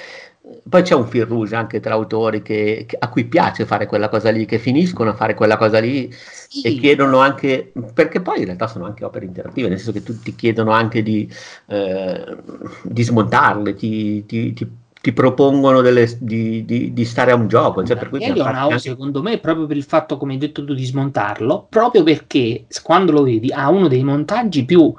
[0.68, 4.09] poi c'è un fil rouge anche tra autori che- che- a cui piace fare quella
[4.09, 6.62] cosa lì, che finiscono a fare quella cosa lì Sì.
[6.62, 10.35] e chiedono anche, perché poi in realtà sono anche opere interattive, nel senso che tutti
[10.35, 11.31] chiedono anche di,
[11.66, 12.37] eh,
[12.83, 14.68] di smontarle, ti, ti- ti-
[15.00, 17.85] ti propongono delle- di, di- di stare a un gioco.
[17.85, 20.74] Cioè per cui farci anche- secondo me, proprio per il fatto, come hai detto tu,
[20.74, 24.92] di smontarlo, proprio perché quando lo vedi ha uno dei montaggi più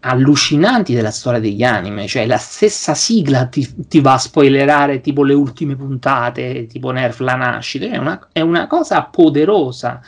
[0.00, 5.22] allucinanti della storia degli anime, cioè la stessa sigla ti, ti va a spoilerare tipo
[5.24, 10.00] le ultime puntate, tipo Nerf la nascita, è una, è una cosa poderosa,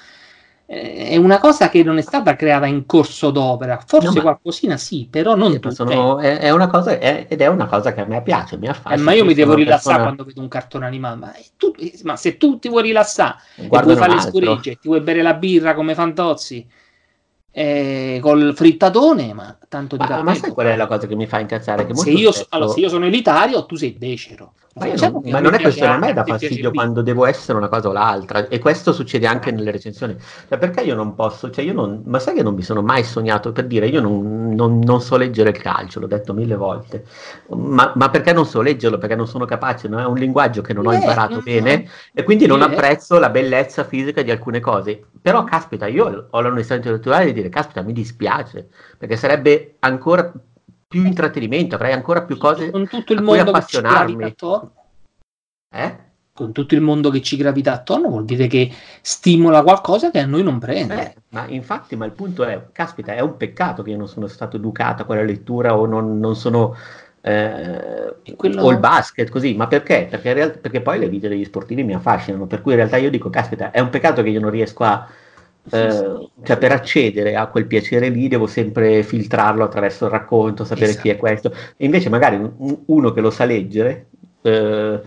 [0.73, 4.21] Eh, è una cosa che non è stata creata in corso d'opera, forse No, ma-
[4.23, 5.75] qualcosina sì, però non Eh, tutte.
[5.75, 8.67] sono- è, è una cosa, è- ed è una cosa che a me piace, mi
[8.67, 9.03] Eh, affascina.
[9.03, 11.17] ma io mi devo rilassare persona- quando vedo un cartone animato.
[11.19, 11.75] Ma, tu-
[12.05, 14.31] ma se tu ti vuoi rilassare e vuoi fare le altro.
[14.31, 16.65] scoregge, ti vuoi bere la birra come Fantozzi
[17.53, 21.27] eh, col frittatone, ma tanto di Ma, ma sai qual è la cosa che mi
[21.27, 21.85] fa incazzare?
[21.87, 24.55] Che se io, spesso- allora, se io sono elitario, tu sei becero.
[24.73, 27.69] Ma, non- che ma non è questione, a me dà fastidio quando devo essere una
[27.69, 30.17] cosa o l'altra e questo succede anche nelle recensioni.
[30.49, 33.03] Cioè, perché io non posso, cioè io non, ma sai che non mi sono mai
[33.03, 37.05] sognato per dire io non, non- non so leggere il calcio, l'ho detto mille volte,
[37.49, 38.99] ma, ma perché non so leggerlo?
[38.99, 39.99] Perché non sono capace, no?
[39.99, 42.65] è un linguaggio che non ho Eh, imparato no, bene e quindi non Eh.
[42.67, 45.03] apprezzo la bellezza fisica di alcune cose.
[45.21, 50.33] Però, caspita, io ho l'onestà intellettuale di dire, caspita, mi dispiace, perché sarebbe ancora
[50.87, 54.23] più intrattenimento, avrei ancora più cose con tutto il mondo appassionarmi.
[54.23, 54.71] cartone,
[55.71, 56.09] Eh?
[56.41, 58.73] con tutto il mondo che ci gravita attorno, vuol dire che
[59.03, 61.13] stimola qualcosa che a noi non prende.
[61.13, 64.27] Eh, ma infatti, ma il punto è, caspita, è un peccato che io non sono
[64.27, 66.75] stato educato a quella lettura o non, non sono...
[67.21, 68.63] Eh, quello...
[68.63, 70.07] o il basket così, ma perché?
[70.09, 73.11] Perché, real- perché, poi le video degli sportivi mi affascinano, per cui in realtà io
[73.11, 75.07] dico, caspita, è un peccato che io non riesco a,
[75.69, 80.91] eh, cioè per accedere a quel piacere lì devo sempre filtrarlo attraverso il racconto, sapere
[80.91, 81.03] esatto.
[81.03, 81.53] chi è questo.
[81.77, 82.41] E invece magari
[82.87, 84.07] uno che lo sa leggere
[84.43, 85.01] eh,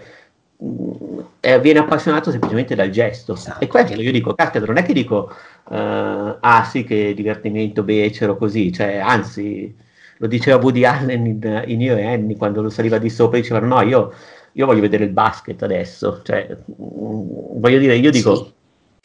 [1.39, 3.33] eh, viene appassionato semplicemente dal gesto.
[3.33, 3.63] Esatto.
[3.63, 5.31] E questo io dico, caspita, non è che dico
[5.69, 9.75] eh, ah sì che divertimento becero così, cioè anzi
[10.17, 13.65] lo diceva Woody Allen in, in Io e Annie quando lo saliva di sopra dicevano
[13.65, 14.13] no io,
[14.53, 18.35] io voglio vedere il basket adesso, cioè mh, voglio dire io dico...
[18.35, 18.61] Sì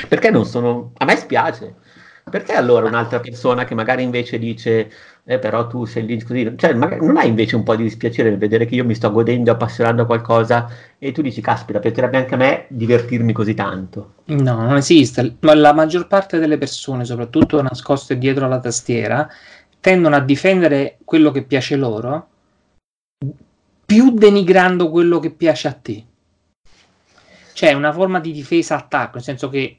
[0.07, 0.93] perché non sono...
[0.99, 1.75] A me spiace.
[2.29, 4.91] Perché allora un'altra persona che magari invece dice,
[5.25, 8.29] eh, però tu sei lì così, cioè magari non hai invece un po' di dispiacere
[8.29, 12.19] nel vedere che io mi sto godendo, appassionando a qualcosa e tu dici, caspita, piacerebbe
[12.19, 14.15] anche a me divertirmi così tanto.
[14.27, 15.37] No, non esiste.
[15.41, 19.27] La maggior parte delle persone, soprattutto nascoste dietro alla tastiera,
[19.81, 22.29] tendono a difendere quello che piace loro
[23.87, 26.05] più denigrando quello che piace a te.
[27.55, 29.79] C'è una forma di difesa-attacco, nel senso che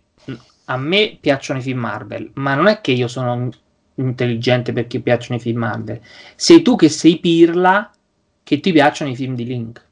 [0.71, 3.49] a me piacciono i film Marvel, ma non è che io sono
[3.95, 5.99] intelligente perché piacciono i film Marvel.
[6.35, 7.91] Sei tu che sei pirla
[8.43, 9.87] che ti piacciono i film di Link.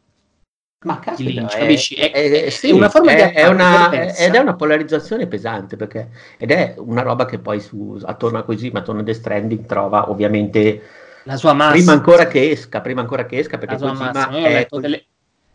[0.85, 1.95] Ma Lynch, è, capisci?
[1.95, 6.51] È, è, sì, è, una forma di una, ed è una polarizzazione pesante perché ed
[6.51, 10.11] è una roba che poi su, attorno a così, ma attorno a The Stranding trova
[10.11, 10.81] ovviamente
[11.23, 14.29] la sua massa prima ancora che esca, prima ancora che esca perché la sua massa.
[14.29, 15.05] Io ho letto delle,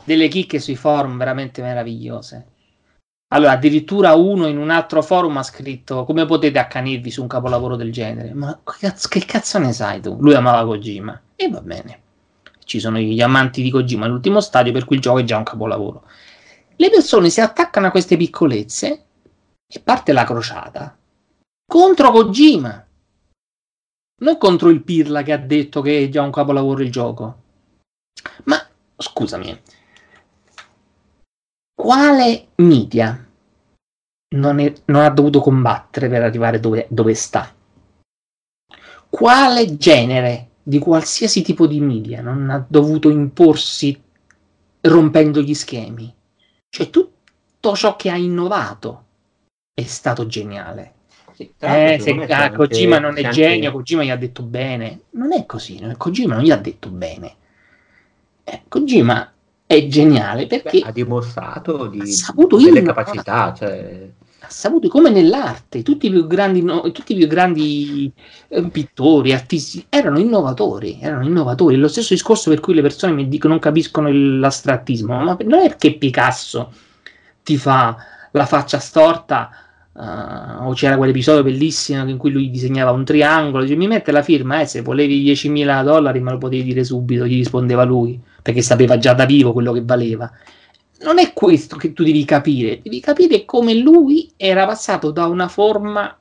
[0.02, 2.46] delle chicche sui forum veramente meravigliose
[3.32, 7.76] allora, addirittura uno in un altro forum ha scritto come potete accanirvi su un capolavoro
[7.76, 8.34] del genere?
[8.34, 10.16] Ma che cazzo, che cazzo ne sai tu?
[10.20, 11.20] Lui amava Kojima.
[11.34, 12.00] E va bene.
[12.64, 15.44] Ci sono gli amanti di Kojima all'ultimo stadio, per cui il gioco è già un
[15.44, 16.04] capolavoro.
[16.76, 19.04] Le persone si attaccano a queste piccolezze
[19.66, 20.96] e parte la crociata
[21.72, 22.86] contro Kojima.
[24.22, 27.42] Non contro il Pirla che ha detto che è già un capolavoro il gioco.
[28.44, 28.62] Ma
[28.94, 29.58] scusami,
[31.82, 33.26] quale media
[34.36, 37.52] non, è, non, ha dovuto combattere per arrivare dove, dove sta?
[39.08, 44.00] Quale genere di qualsiasi tipo di media non ha dovuto imporsi
[44.82, 46.14] rompendo gli schemi?
[46.68, 49.06] Cioè tutto ciò che ha innovato
[49.74, 50.92] è stato geniale.
[51.32, 53.70] Sì, eh, se ah, Kojima non è genio, anche...
[53.72, 55.00] Kojima gli ha detto bene.
[55.10, 57.34] Non è così, Kojima non gli ha detto bene.
[58.44, 59.32] Eh, Kojima
[59.72, 63.54] è geniale perché Beh, ha dimostrato di, ha delle capacità.
[63.56, 64.10] Cioè...
[64.40, 68.12] Ha saputo come nell'arte, tutti i più grandi, no, tutti i più grandi
[68.48, 71.76] eh, pittori, artisti erano innovatori, erano innovatori.
[71.76, 75.68] Lo stesso discorso per cui le persone mi dicono non capiscono l'astrattismo, ma non è
[75.68, 76.72] perché Picasso
[77.42, 77.96] ti fa
[78.32, 79.50] la faccia storta
[79.94, 84.22] Uh, o c'era quell'episodio bellissimo in cui lui disegnava un triangolo, dice mi mette la
[84.22, 88.60] firma, eh, se volevi 10.000 dollari me lo potevi dire subito, gli rispondeva lui, perché
[88.60, 90.30] sapeva già da vivo quello che valeva.
[91.00, 95.48] Non è questo che tu devi capire, devi capire come lui era passato da una
[95.48, 96.16] forma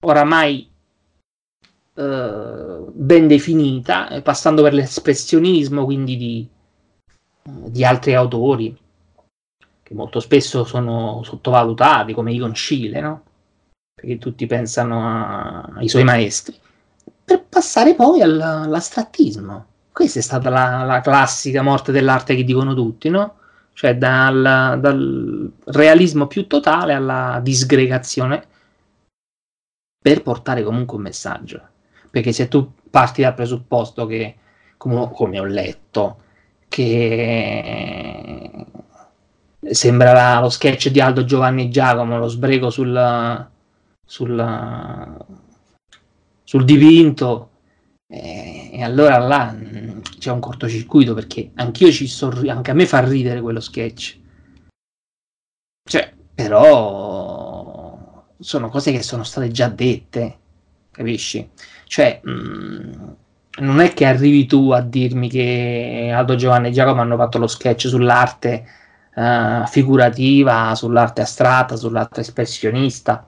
[0.00, 0.68] oramai
[1.94, 6.48] uh, ben definita, eh, passando per l'espressionismo quindi di,
[7.42, 8.76] di altri autori,
[9.82, 13.22] che molto spesso sono sottovalutati, come Igon Schiele, no?
[13.94, 16.56] Perché tutti pensano a, ai suoi maestri,
[17.24, 19.66] per passare poi all, all'astrattismo.
[19.98, 23.38] Questa è stata la, la, classica morte dell'arte che dicono tutti, no?
[23.72, 28.46] Cioè dal, dal realismo più totale alla disgregazione
[30.00, 31.60] per portare comunque un messaggio.
[32.12, 34.36] Perché se tu parti dal presupposto che,
[34.76, 36.22] come, come ho letto,
[36.68, 38.66] che
[39.68, 43.48] sembra lo sketch di Aldo Giovanni Giacomo, lo sbrego sul,
[44.06, 45.16] sul,
[46.44, 47.50] sul dipinto.
[48.10, 49.54] E, e, allora là
[50.18, 54.18] c'è un cortocircuito perché anch'io ci sorrido, anche a me fa ridere quello sketch.
[55.88, 60.38] Cioè, però sono cose che sono state già dette,
[60.90, 61.48] capisci?
[61.84, 62.92] Cioè, mh, mm,
[63.60, 67.46] non è che arrivi tu a dirmi che Aldo Giovanni e Giacomo hanno fatto lo
[67.46, 68.64] sketch sull'arte
[69.14, 73.26] uh, figurativa, sull'arte astratta, sull'arte espressionista.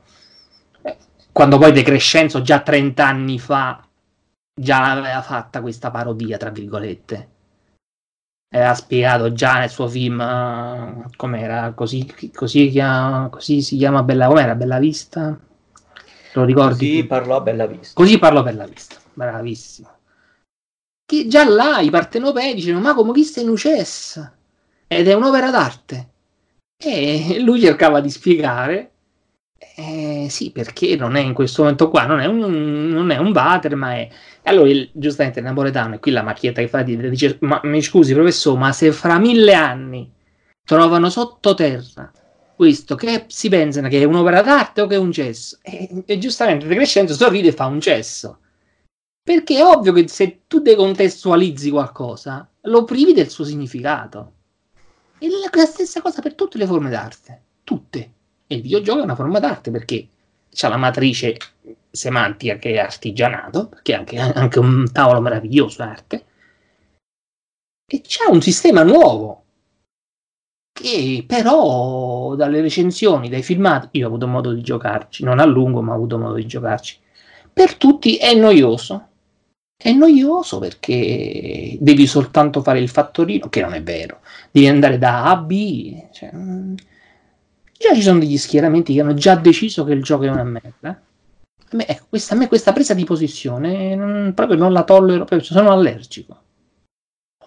[1.33, 3.85] Quando poi De Crescenzo già 30 anni fa
[4.61, 7.29] già l'aveva fatta questa parodia, tra virgolette.
[8.53, 12.73] Aveva spiegato già nel suo film uh, com'era, così, così,
[13.31, 15.39] così, si chiama Bella, com'era, Bella Vista?
[16.35, 16.89] Lo ricordi?
[16.89, 17.95] Così parlò Bella Vista.
[17.95, 19.89] Così parlò Bella Vista, bravissimo.
[21.05, 24.35] Che già là i partenopei dicevano, ma come chi sei in ucessa?
[24.93, 26.09] ed è un'opera d'arte.
[26.77, 28.91] E lui cercava di spiegare,
[29.83, 32.39] eh, sì, perché non è in questo momento qua, non è un,
[32.91, 34.09] non è un butter, ma è...
[34.43, 38.13] Allora, il, giustamente, il napoletano, e qui la macchietta che fa, dice, ma mi scusi
[38.13, 40.13] professore, ma se fra mille anni
[40.63, 42.13] trovano sottoterra
[42.55, 45.59] questo, che si pensano che è un'opera d'arte o che è un cesso?
[45.63, 48.41] E, e giustamente De Crescenzo sorride e fa un cesso.
[49.23, 54.33] Perché è ovvio che se tu decontestualizzi qualcosa, lo privi del suo significato.
[55.19, 57.43] E la stessa cosa per tutte le forme d'arte.
[57.65, 58.13] Tutte.
[58.53, 60.09] E il videogioco è una forma d'arte perché
[60.51, 61.37] c'ha la matrice
[61.89, 66.25] semantica che è artigianato, perché è anche, anche un tavolo meraviglioso arte,
[67.93, 69.45] e c'è un sistema nuovo
[70.73, 75.83] che però dalle recensioni, dai filmati, io ho avuto modo di giocarci, non a lungo,
[75.83, 76.99] ma ho avuto modo di giocarci.
[77.53, 79.09] Per tutti è noioso.
[79.77, 84.21] È noioso perché devi soltanto fare il fattorino, che non è vero.
[84.53, 86.11] Devi andare da A a B.
[86.13, 86.75] Cioè, mm,
[87.81, 90.89] già ci sono degli schieramenti che hanno già deciso che il gioco è una merda.
[91.73, 95.27] A me, ecco, questa, a me questa presa di posizione non, proprio non la tollero,
[95.41, 96.43] sono allergico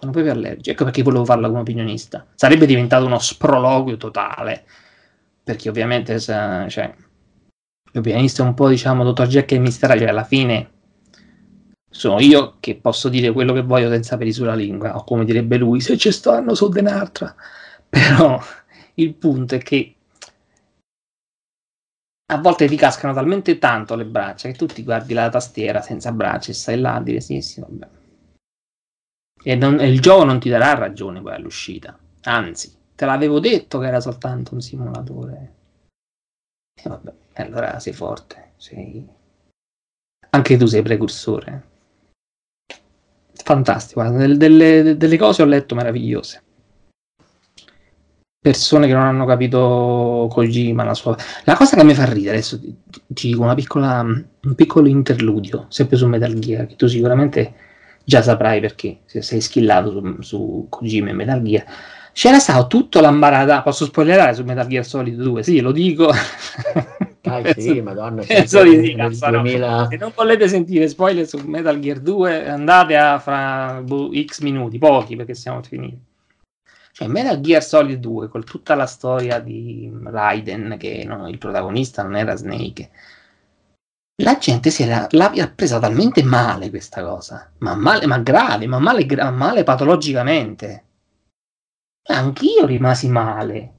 [0.04, 0.70] sono proprio allergico.
[0.70, 2.26] Ecco perché volevo farla come opinionista.
[2.34, 4.64] Sarebbe diventato uno sproloquio totale.
[5.42, 6.94] Perché ovviamente, se, cioè,
[7.92, 9.90] l'opinionista è un po', diciamo, Dottor Jack e Mr.
[9.90, 10.70] Hyde, alla fine
[11.90, 15.56] sono io che posso dire quello che voglio senza peli sulla lingua, o come direbbe
[15.58, 17.34] lui, se ci stanno so denartra.
[17.88, 18.40] Però
[18.94, 19.93] il punto è che
[22.26, 26.10] a volte ti cascano talmente tanto le braccia che tu ti guardi la tastiera senza
[26.12, 27.88] braccia e stai là a dire sì, sì, vabbè
[29.46, 31.98] e, non, e il gioco non ti darà ragione poi all'uscita.
[32.22, 35.54] Anzi, te l'avevo detto che era soltanto un simulatore.
[36.82, 38.52] E vabbè, allora sei forte.
[38.56, 39.06] Sei...
[40.30, 41.72] Anche tu sei precursore.
[43.34, 46.43] Fantastico, delle, delle cose ho letto meravigliose
[48.44, 51.16] persone che non hanno capito Kojima la sua...
[51.44, 52.76] la cosa che mi fa ridere adesso ti,
[53.06, 57.54] ti dico una piccola, un piccolo interludio sempre su Metal Gear che tu sicuramente
[58.04, 61.64] già saprai perché se sei skillato su, su Kojima e Metal Gear.
[62.12, 66.12] C'era stato tutto l'ambarata posso spoilerare su Metal Gear Solid 2 sì lo dico.
[67.22, 69.70] Dai, sì, madonna, penso di sì, cazzo, 2000...
[69.70, 69.88] no.
[69.88, 74.76] se non volete sentire spoiler su Metal Gear 2 andate a fra boh, x minuti
[74.76, 76.12] pochi perché siamo finiti
[76.94, 82.04] cioè Metal Gear Solid 2 con tutta la storia di Raiden che no, il protagonista
[82.04, 82.90] non era Snake
[84.22, 88.78] la gente si era, l'ha presa talmente male questa cosa, ma male, ma grave, ma
[88.78, 90.84] male, ma male patologicamente.
[92.06, 93.72] Anch'io rimasi male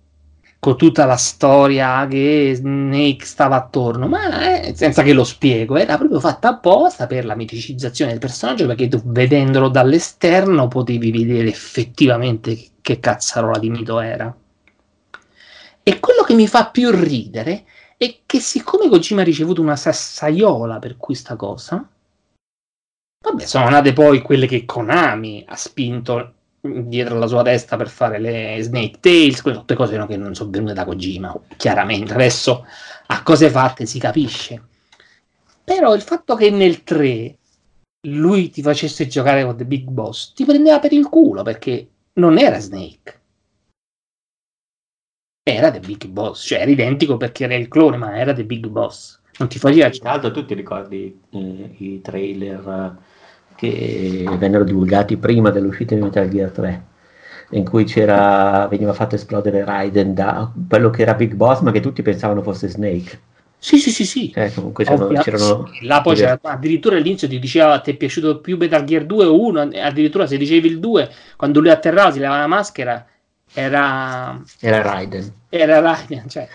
[0.65, 5.95] con tutta la storia che Snake stava attorno, ma eh, senza che lo spiego, era
[5.95, 12.57] proprio fatta apposta per la miticizzazione del personaggio, perché tu vedendolo dall'esterno potevi vedere effettivamente
[12.81, 14.35] che cazzarola di mito era.
[15.83, 20.79] E quello che mi fa più ridere e che siccome Kojima ha ricevuto una sassaiola
[20.79, 21.87] per questa cosa,
[23.23, 26.33] vabbè, sono nate poi quelle che Konami ha spinto
[26.87, 30.35] dietro la sua testa per fare le Snake Tales, quelle tutte cose no, che non
[30.35, 32.13] sono venute da Kojima, chiaramente.
[32.13, 32.65] Adesso
[33.07, 34.61] a cose fatte si capisce.
[35.63, 37.37] Però il fatto che nel 3
[38.07, 42.37] lui ti facesse giocare con The Big Boss ti prendeva per il culo perché non
[42.37, 43.23] era Snake
[45.47, 48.65] era The Big Boss, cioè era identico perché era il clone, ma era The Big
[48.65, 49.19] Boss.
[49.37, 49.89] Non ti faceva.
[49.91, 52.97] Tra l'altro, tu ti ricordi eh, i trailer
[53.55, 56.83] che vennero divulgati prima dell'uscita di Metal Gear 3,
[57.51, 61.79] in cui c'era, veniva fatto esplodere Raiden da quello che era Big Boss, ma che
[61.79, 63.19] tutti pensavano fosse Snake.
[63.57, 64.31] Sì, sì, sì, sì.
[64.35, 65.85] Eh, comunque c'erano, c'erano sì.
[65.85, 69.39] Là poi c'era, addirittura all'inizio ti diceva ti è piaciuto più Metal Gear 2 o
[69.39, 73.07] 1, addirittura se dicevi il 2, quando lui atterrava si levava la maschera
[73.55, 74.41] era...
[74.59, 75.33] Era Raiden.
[75.49, 76.47] Era Raiden, cioè...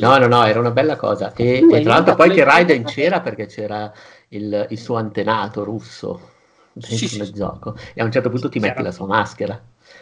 [0.00, 1.32] No, no, no, era una bella cosa.
[1.36, 3.92] E, e tra l'altro poi che Raiden c'era perché c'era
[4.32, 6.30] il, il suo antenato russo
[6.72, 7.32] dentro sì, nel sì.
[7.34, 9.60] gioco e a un certo punto ti metti la sua maschera.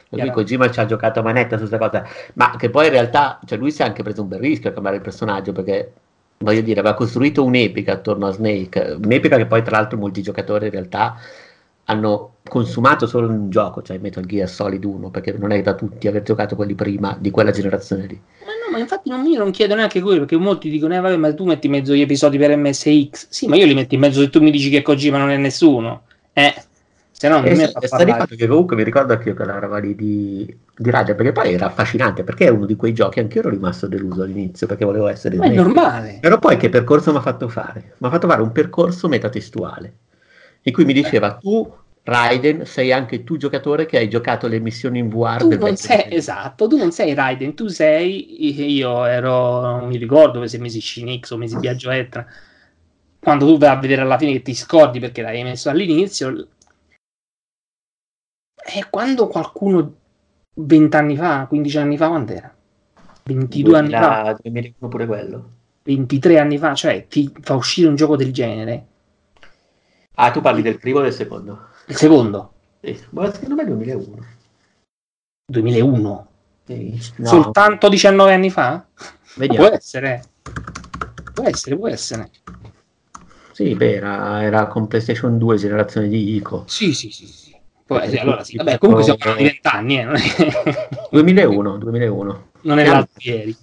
[0.09, 2.93] Per cui Kojima ci ha giocato a manetta su questa cosa, ma che poi in
[2.93, 5.93] realtà, cioè lui si è anche preso un bel rischio a cambiare il personaggio perché
[6.39, 10.67] voglio dire, aveva costruito un'epica attorno a Snake, un'epica che poi tra l'altro molti giocatori
[10.67, 11.17] in realtà
[11.85, 16.07] hanno consumato solo un gioco, cioè Metal Gear Solid 1, perché non è da tutti
[16.09, 18.21] aver giocato quelli prima di quella generazione lì.
[18.71, 21.45] Ma infatti non, io non chiedo neanche quello, perché molti dicono, eh vabbè, ma tu
[21.45, 23.27] metti in mezzo gli episodi per MSX.
[23.29, 25.37] Sì, ma io li metto in mezzo se tu mi dici che Kojima non è
[25.37, 26.03] nessuno.
[26.33, 26.55] Eh,
[27.21, 29.95] se no non mi di fatto che comunque mi ricordo anche io che la lì
[29.95, 33.41] di, di Raja, perché poi era affascinante, perché è uno di quei giochi, anche io
[33.43, 35.37] ero rimasto deluso all'inizio, perché volevo essere...
[35.37, 36.17] Ma è normale.
[36.19, 37.93] Però poi che percorso mi ha fatto fare?
[37.99, 39.93] Mi ha fatto fare un percorso metatestuale,
[40.63, 41.71] in cui mi diceva, tu
[42.11, 45.39] Raiden, sei anche tu giocatore che hai giocato le missioni in VR.
[45.39, 50.45] Tu non sei, esatto, tu non sei Raiden, tu sei, io ero, non mi ricordo
[50.45, 52.27] se mesi Shinix o mesi Biagio Etna,
[53.21, 56.49] quando tu vai a vedere alla fine che ti scordi perché l'hai messo all'inizio,
[58.57, 59.95] e quando qualcuno
[60.55, 62.55] 20 anni fa, 15 anni fa, quando era?
[63.23, 65.51] 22 anni fa, 2000 2001 pure quello.
[65.85, 68.87] 23 anni fa, cioè ti fa uscire un gioco del genere,
[70.23, 71.69] Ah, tu parli del primo o del secondo?
[71.91, 74.27] Il secondo, Sì, ma secondo me è 2001.
[75.47, 76.27] 2001,
[76.65, 78.87] Sì, no, soltanto 19 anni fa?
[79.37, 79.67] vediamo.
[79.67, 80.23] Può essere,
[81.35, 82.31] può essere, può essere.
[83.53, 86.65] Sì, beh, era, era con PlayStation 2 generazione di ICO.
[86.67, 87.59] Sì, sì, sì, sì.
[87.85, 92.49] Perché essere, allora sì, vabbè, comunque siamo parlando di vent'anni, eh, non è, 2001, 2001.
[92.63, 93.57] non è Siamo- l'altro ieri.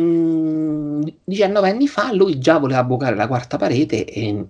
[0.00, 4.42] Mm, 19 anni fa lui già voleva bucare la quarta parete e mm,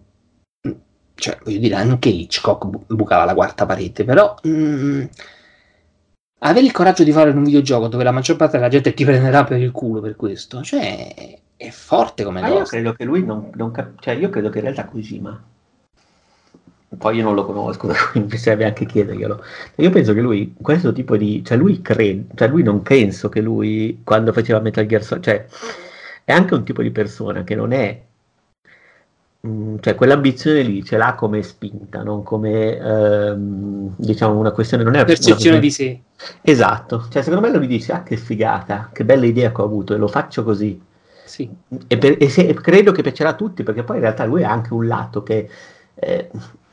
[1.19, 5.05] cioè voglio dire anche Hitchcock bu- bucava la quarta parete però mm,
[6.39, 9.45] avere il coraggio di fare un videogioco dove la maggior parte della gente ti prenderà
[9.45, 13.25] per il culo per questo cioè è forte come Ma io cosa credo che lui
[13.25, 15.43] non, non cap- cioè io credo che in realtà Kojima
[16.97, 19.45] poi io non lo conosco, quindi serve anche chiederglielo.
[19.77, 23.41] Io penso che lui, questo tipo di, cioè lui crede, cioè lui non penso che
[23.43, 25.47] lui quando faceva Metal Gear Solid, cioè
[26.25, 28.03] è anche un tipo di persona che non è
[29.47, 34.95] mm, cioè quell'ambizione lì ce l'ha come spinta, non come ehm, diciamo una questione, non
[34.95, 36.03] è percezione di sé.
[36.43, 39.95] Esatto, cioè secondo me lui dice ah che figata, che bella idea che ho avuto
[39.95, 40.80] e lo faccio così.
[41.22, 41.49] sì.
[41.86, 44.45] E, per- e se- e credo che piacerà a tutti perché poi in realtà lui
[44.45, 45.49] ha anche un lato che
[45.95, 46.30] eh,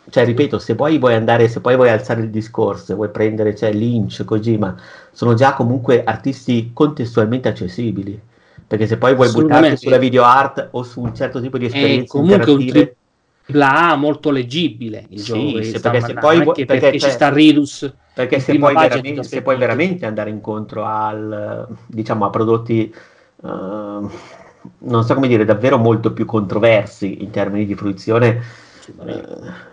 [0.10, 3.56] cioè ripeto se poi vuoi andare se poi vuoi alzare il discorso se vuoi prendere
[3.56, 4.76] cioè Lynch Kojima
[5.12, 8.20] sono già comunque artisti contestualmente accessibili
[8.68, 11.68] perché se poi vuoi buttarti sulla video art o su un certo tipo di è
[11.68, 16.38] esperienze comunque un tripla A molto leggibile il Sì, gioco se- sta perché se poi
[16.40, 20.84] perché perché c'è- ci sta Ridus perché se puoi, veramente, se puoi veramente andare incontro
[20.86, 22.94] al diciamo a prodotti
[23.44, 23.48] eh,
[24.80, 28.42] non so come dire davvero molto più controversi in termini di fruizione
[29.06, 29.24] eh,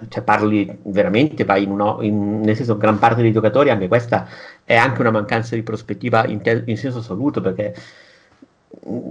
[0.08, 4.26] cioè parli veramente vai in uno in- nel senso gran parte dei giocatori anche questa
[4.64, 7.74] è anche una mancanza di prospettiva in, te- in senso assoluto perché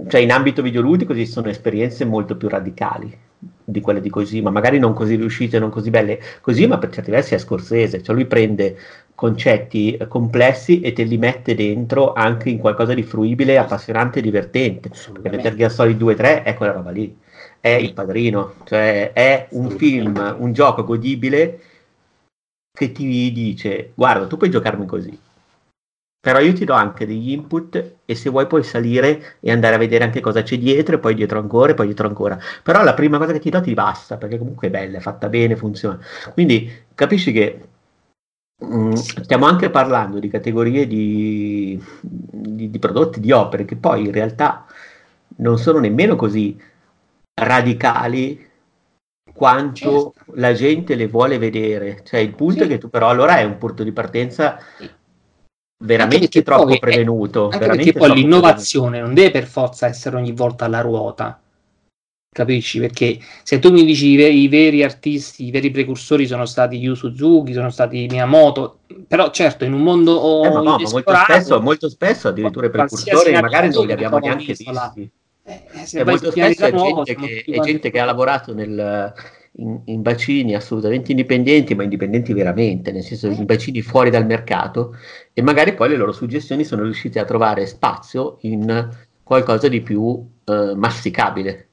[0.08, 3.16] cioè in ambito videoludico esistono esperienze molto più radicali
[3.64, 6.20] di quelle di Kojima, magari non così riuscite, non così belle.
[6.40, 8.76] Kojima per certi versi è scorsese, cioè lui prende
[9.14, 14.22] concetti eh, complessi e te li mette dentro anche in qualcosa di fruibile, appassionante e
[14.22, 14.90] divertente.
[14.90, 15.36] Perché.
[15.36, 17.16] Metal Gear Solid 2 e 3 è quella roba lì,
[17.60, 21.60] è il padrino, cioè è un film, un gioco godibile
[22.74, 25.16] che ti dice guarda tu puoi giocarmi così,
[26.22, 29.78] però io ti do anche degli input e se vuoi puoi salire e andare a
[29.78, 32.38] vedere anche cosa c'è dietro e poi dietro ancora e poi dietro ancora.
[32.62, 35.28] Però la prima cosa che ti do ti basta perché comunque è bella, è fatta
[35.28, 35.98] bene, funziona.
[36.32, 37.60] Quindi capisci che
[38.64, 44.12] mm, stiamo anche parlando di categorie di, di- di prodotti, di opere che poi in
[44.12, 44.64] realtà
[45.38, 46.56] non sono nemmeno così
[47.34, 48.48] radicali
[49.34, 50.32] quanto Certo.
[50.36, 52.02] la gente le vuole vedere.
[52.04, 52.64] Cioè il punto Sì.
[52.64, 54.88] è che tu però allora è un punto di partenza Sì.
[55.82, 57.44] Veramente troppo è- prevenuto.
[57.44, 61.40] Anche veramente perché poi l'innovazione non deve per forza essere ogni volta alla ruota.
[62.34, 62.80] Capisci?
[62.80, 66.76] Perché se tu mi dici i, ve- i veri artisti, i veri precursori sono stati
[66.78, 70.46] Yu Suzuki, sono stati Miyamoto, però certo in un mondo prevenuto.
[70.46, 74.16] Eh, ma no, ma molto spesso, molto spesso addirittura i precursori magari non li abbiamo
[74.18, 75.10] neanche visti.
[75.44, 79.12] eh, se Cioè, molto spesso è nuovo, gente, che, è gente che ha lavorato nel-
[79.56, 84.96] in, in bacini assolutamente indipendenti, ma indipendenti veramente, nel senso in bacini fuori dal mercato,
[85.32, 88.88] e magari poi le loro suggestioni sono riuscite a trovare spazio in
[89.22, 91.68] qualcosa di più eh, masticabile.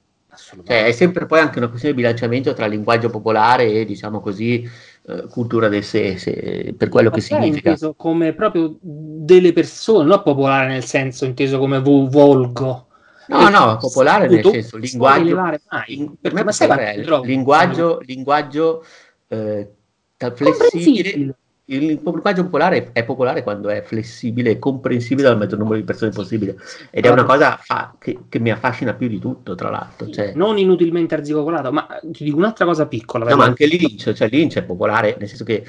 [0.64, 4.64] Cioè, è sempre poi anche una questione di bilanciamento tra linguaggio popolare e, diciamo così,
[5.08, 7.70] eh, cultura del sé, se- per quello che significa.
[7.70, 12.89] inteso come proprio delle persone, non popolare nel senso inteso come vo- volgo.
[13.30, 15.36] No, no, popolare nel senso linguaggio.
[15.36, 17.28] mai, per me ma sai è trovi?
[17.28, 18.84] linguaggio, linguaggio
[19.28, 19.70] eh,
[20.18, 21.36] flessibile.
[21.70, 26.10] Il linguaggio popolare è popolare quando è flessibile e comprensibile dal maggior numero di persone
[26.10, 26.58] possibile.
[26.90, 30.10] Ed è una cosa fa- che, che mi affascina più di tutto, tra l'altro.
[30.10, 33.30] Cioè, non inutilmente arzigocolato, ma ti dico un'altra cosa piccola.
[33.30, 35.64] No, ma anche Lynch, cioè Lynch è popolare, nel senso che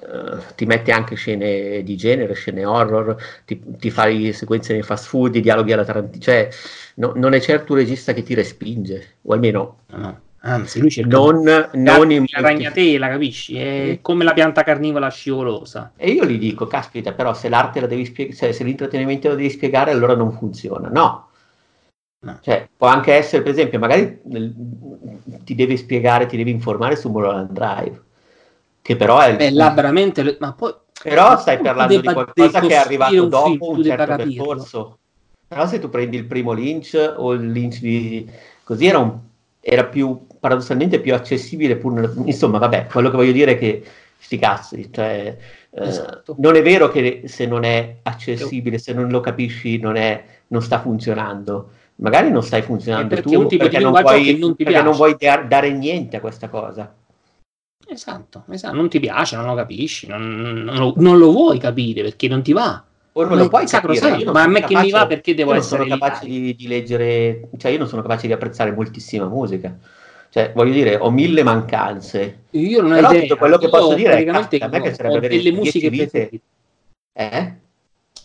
[0.00, 5.06] eh, ti mette anche scene di genere, scene horror, ti, ti fai sequenze nei fast
[5.06, 6.48] food, i dialoghi alla Tarantino, cioè
[6.96, 10.20] no- non è certo un regista che ti respinge, o almeno No, no.
[10.46, 11.42] Anzi, lui cerca non,
[11.72, 13.56] non in la ragnatela, capisci?
[13.56, 15.92] È come la pianta carnivora scivolosa.
[15.96, 19.36] E io gli dico, caspita, però se l'arte la devi spiegare, se, se l'intrattenimento lo
[19.36, 20.88] devi spiegare, allora non funziona.
[20.88, 21.28] No.
[22.20, 22.38] No.
[22.42, 24.54] Cioè, può anche essere, per esempio, magari nel-
[25.44, 28.02] ti devi spiegare, ti devi informare su Mulholland Drive.
[28.84, 30.36] Che però è Beh, veramente...
[30.40, 30.74] Ma poi...
[31.02, 34.98] Però stai parlando di qualcosa che è arrivato dopo film, un certo percorso.
[35.48, 38.30] Però se tu prendi il primo Lynch o il Lynch di...
[38.62, 39.16] così era, un-
[39.62, 42.12] era più, paradossalmente più accessibile, pur...
[42.26, 43.82] insomma vabbè, quello che voglio dire è che
[44.18, 45.34] sti cazzi, cioè...
[45.70, 46.36] eh, Esatto.
[46.40, 50.60] non è vero che se non è accessibile, se non lo capisci, non, è, non
[50.60, 51.70] sta funzionando.
[51.96, 55.72] Magari non stai funzionando perché tu perché, non che non perché non vuoi da- dare
[55.72, 56.92] niente a questa cosa.
[57.94, 62.02] Esatto, esatto, non ti piace, non lo capisci, non, non lo, non lo vuoi capire
[62.02, 62.82] perché non ti va.
[63.16, 64.24] O non Ma lo puoi sacrosanto, capire.
[64.24, 66.26] non ma a me che mi capace- va perché devo io non essere sono capace
[66.26, 69.76] di, di leggere, cioè io non sono capace di apprezzare moltissima musica.
[70.30, 72.46] Cioè, voglio dire, ho mille mancanze.
[72.50, 73.36] Io non ho Però idea.
[73.36, 76.30] quello che Io posso dire è, cazzo, a me piacerebbe avere delle 10 musiche vite.
[77.12, 77.52] Eh?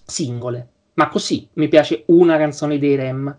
[0.06, 3.38] singole, ma così mi piace una canzone dei Rem,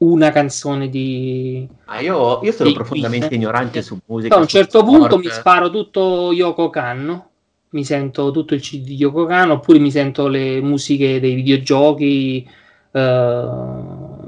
[0.00, 3.34] una canzone di Ma io, io sono profondamente sì.
[3.34, 4.28] ignorante su musica.
[4.34, 4.96] Poi a un certo sport.
[4.96, 7.28] punto mi sparo tutto Yoko Kanno,
[7.70, 12.48] mi sento tutto il CD di Yoko Kanno, oppure mi sento le musiche dei videogiochi
[12.92, 13.48] eh,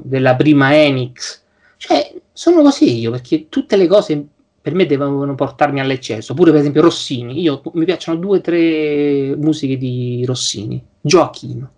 [0.01, 1.41] della prima Enix.
[1.77, 4.27] Cioè, sono così io, perché tutte le cose
[4.61, 6.33] per me devono portarmi all'eccesso.
[6.33, 11.71] Pure per esempio Rossini, io mi piacciono due o tre musiche di Rossini, Gioacchino.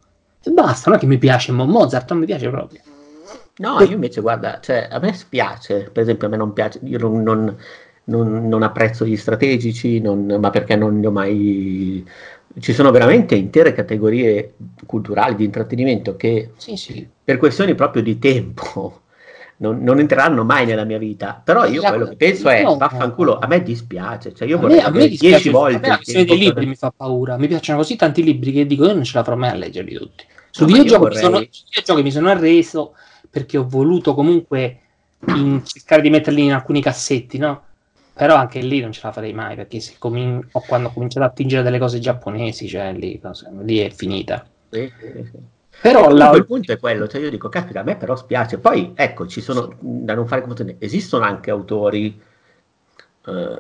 [0.43, 2.81] E basta, non è che mi piace Mo- Mozart, non mi piace proprio.
[3.57, 6.97] No, io invece, guarda, cioè, a me spiace, per esempio, a me non piace, io
[6.99, 7.57] non, non-
[8.05, 12.05] non- non apprezzo gli strategici, non- ma perché non li ho mai...
[12.59, 14.53] Ci sono veramente intere categorie
[14.85, 17.07] culturali di intrattenimento che Sì, sì.
[17.23, 19.01] per questioni proprio di tempo
[19.57, 21.41] non, non entreranno mai nella mia vita.
[21.43, 22.77] Però io La- quello che penso è, no.
[22.77, 25.95] vaffanculo, a me dispiace, cioè io A vorrei me, avere dispiace, 10 a volte la
[25.95, 27.37] questione dei libri per- mi fa paura.
[27.37, 29.95] Mi piacciono così tanti libri che dico io non ce la farò mai a leggerli
[29.95, 30.25] tutti.
[30.51, 32.95] Sul No, ma io videogioco, mi sono, vorrei- mi sono arreso
[33.29, 34.79] perché ho voluto comunque
[35.27, 37.63] in- cercare di metterli in alcuni cassetti, no?
[38.13, 41.25] Però anche lì non ce la farei mai perché se comin- o quando ho cominciato
[41.25, 43.19] a attingere delle cose giapponesi, cioè lì,
[43.63, 44.45] lì è finita.
[44.69, 45.53] Sì, sì, sì.
[45.81, 48.57] Però la, il punto è quello, cioè io dico, caspita, a me però spiace.
[48.59, 52.19] Poi, ecco, ci sono, da non fare confusione, esistono anche autori
[53.27, 53.57] eh,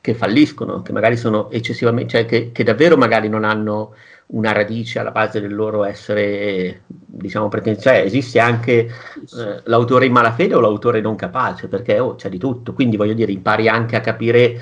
[0.00, 3.94] che falliscono, che magari sono eccessivamente, cioè che, che davvero magari non hanno
[4.32, 7.88] una radice alla base del loro essere, diciamo, pretenzioso.
[7.88, 12.38] Cioè, esiste anche eh, l'autore in malafede o l'autore non capace, perché oh, c'è di
[12.38, 12.72] tutto.
[12.72, 14.60] Quindi, voglio dire, impari anche a capire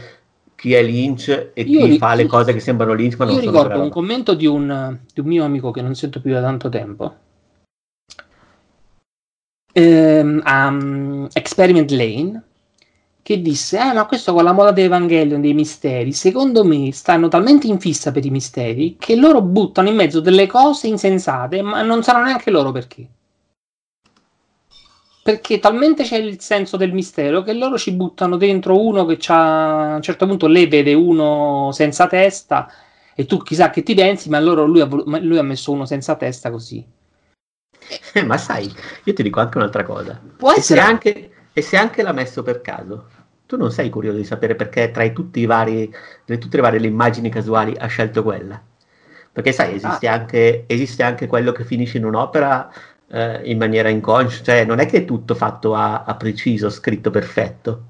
[0.54, 3.34] chi è Lynch e Io chi ri- fa le cose che sembrano Lynch, ma non
[3.34, 4.00] Io sono ricordo quella un roba.
[4.00, 7.14] commento di un, di un mio amico che non sento più da tanto tempo.
[9.72, 12.42] Ehm, um, Experiment Lane
[13.22, 17.28] che disse: Eh, ma questo con la moda di Evangelion dei misteri, secondo me stanno
[17.28, 21.82] talmente in fissa per i misteri che loro buttano in mezzo delle cose insensate, ma
[21.82, 23.06] non sanno neanche loro perché.
[25.22, 29.92] Perché talmente c'è il senso del mistero che loro ci buttano dentro uno che c'ha,
[29.92, 32.72] a un certo punto lei vede uno senza testa
[33.14, 36.16] e tu chissà che ti pensi, ma, loro, lui, ha, lui ha messo uno senza
[36.16, 36.84] testa così.
[38.14, 38.72] Eh, ma sai,
[39.04, 40.18] io ti dico anche un'altra cosa.
[40.36, 43.08] Può se, essere anche, e se anche l'ha messo per caso,
[43.46, 45.92] tu non sei curioso di sapere perché tra tutti i vari,
[46.24, 48.60] tra tutte le varie le immagini casuali ha scelto quella?
[49.32, 50.12] Perché sai, esiste, Ah.
[50.14, 52.70] anche, esiste anche quello che finisce in un'opera
[53.08, 57.10] eh, in maniera inconscia, cioè non è che è tutto fatto a, a preciso, scritto
[57.10, 57.86] perfetto.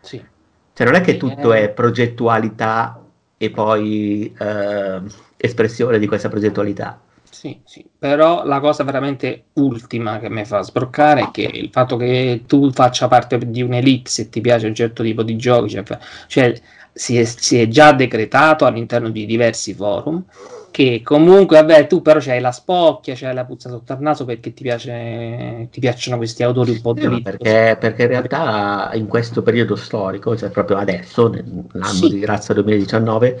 [0.00, 0.24] Sì.
[0.72, 1.64] Cioè non è che tutto eh.
[1.64, 3.02] è progettualità
[3.36, 5.02] e poi eh,
[5.36, 7.00] espressione di questa progettualità.
[7.30, 11.96] Sì, sì, però la cosa veramente ultima che mi fa sbroccare è che il fatto
[11.96, 15.84] che tu faccia parte di un'elite se ti piace un certo tipo di giochi, cioè,
[16.26, 16.54] cioè,
[16.92, 20.24] si, è, si è già decretato all'interno di diversi forum
[20.70, 24.52] che comunque, vabbè, tu però c'hai la spocchia, c'hai la puzza sotto al naso perché
[24.52, 27.22] ti, piace, ti piacciono questi autori un po' Sì, ma dritti.
[27.22, 32.08] perché, perché in realtà in questo periodo storico, cioè proprio adesso, nell'anno Sì.
[32.10, 33.40] di grazia 2019,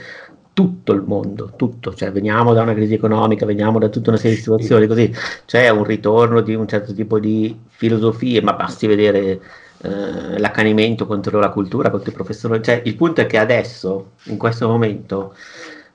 [0.58, 4.34] tutto il mondo, tutto, cioè veniamo da una crisi economica, veniamo da tutta una serie
[4.34, 5.14] di situazioni così,
[5.46, 9.40] c'è un ritorno di un certo tipo di filosofie, ma basti vedere
[9.82, 14.36] eh, l'accanimento contro la cultura, contro i professori, cioè il punto è che adesso, in
[14.36, 15.32] questo momento,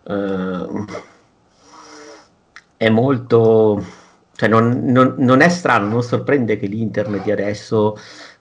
[0.07, 0.67] eh,
[2.77, 3.83] è molto,
[4.35, 7.95] cioè non, non- non è strano, non sorprende che l'internet di adesso,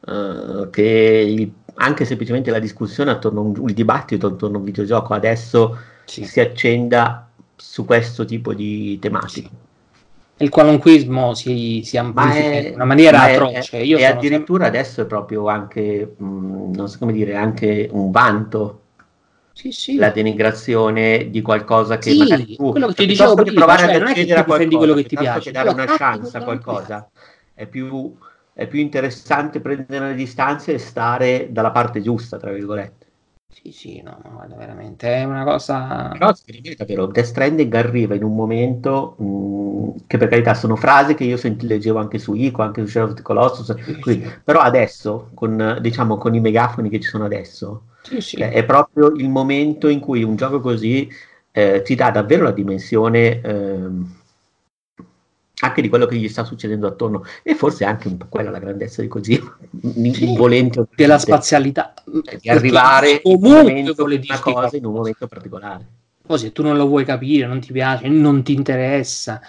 [0.06, 0.82] eh, che
[1.28, 5.76] il- anche semplicemente la discussione attorno a un, il dibattito attorno a un videogioco adesso
[6.04, 6.24] Sì.
[6.24, 9.50] si accenda su questo tipo di tematiche.
[10.38, 13.78] Il qualunquismo si, si amplifica è- in una maniera atroce.
[13.78, 18.80] è- e addirittura adesso è proprio anche, mh, non so come dire, anche un vanto
[19.52, 19.96] Sì, sì.
[19.96, 23.94] la denigrazione di qualcosa che Sì, magari tu quello che ti dicevo prima, provare cioè,
[23.94, 27.08] ad accedere a qualcosa, quello che ti piace, che dare una chance a qualcosa
[27.54, 28.16] è più,
[28.54, 33.01] è più interessante prendere le distanze e stare dalla parte giusta, tra virgolette.
[33.54, 36.08] Sì, sì, no, no, guarda, veramente è una cosa.
[36.10, 37.06] Però si merita, vero?
[37.06, 41.66] Death Stranding arriva in un momento mh, che per carità sono frasi che io senti,
[41.66, 44.22] leggevo anche su Ico, anche su Shadow of the Colossus, così.
[44.42, 48.36] però adesso, con, diciamo, con i megafoni che ci sono adesso, Sì, sì.
[48.38, 51.08] cioè, è proprio il momento in cui un gioco così
[51.52, 54.14] eh, ti dà davvero la dimensione ehm,
[55.64, 58.58] anche di quello che gli sta succedendo attorno e forse anche un po' quella la
[58.58, 59.56] grandezza di Kojima,
[60.12, 61.94] Sì, volente della spazialità.
[62.24, 65.86] cioè, di arrivare comunque vuole una cosa in un momento particolare.
[66.24, 69.40] Poi se tu non lo vuoi capire, non ti piace, non ti interessa.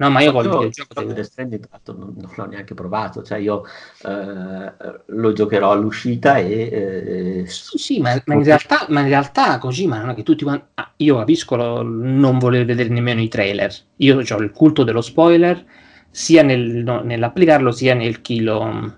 [0.00, 3.22] No, ma io voglio il gioco Death Stranding, tra l'altro, non, non l'ho neanche provato,
[3.22, 3.64] cioè io
[4.02, 4.72] eh,
[5.06, 9.98] lo giocherò all'uscita e eh, Sì, sì, ma, ma in realtà, ma in realtà Kojima
[9.98, 10.64] non è che tutti quanti...
[10.74, 13.74] ah, io capisco lo- non voler vedere nemmeno i trailer.
[13.96, 15.62] Io ho il culto dello spoiler
[16.10, 18.94] sia nel- no, nell'applicarlo sia nel chi lo,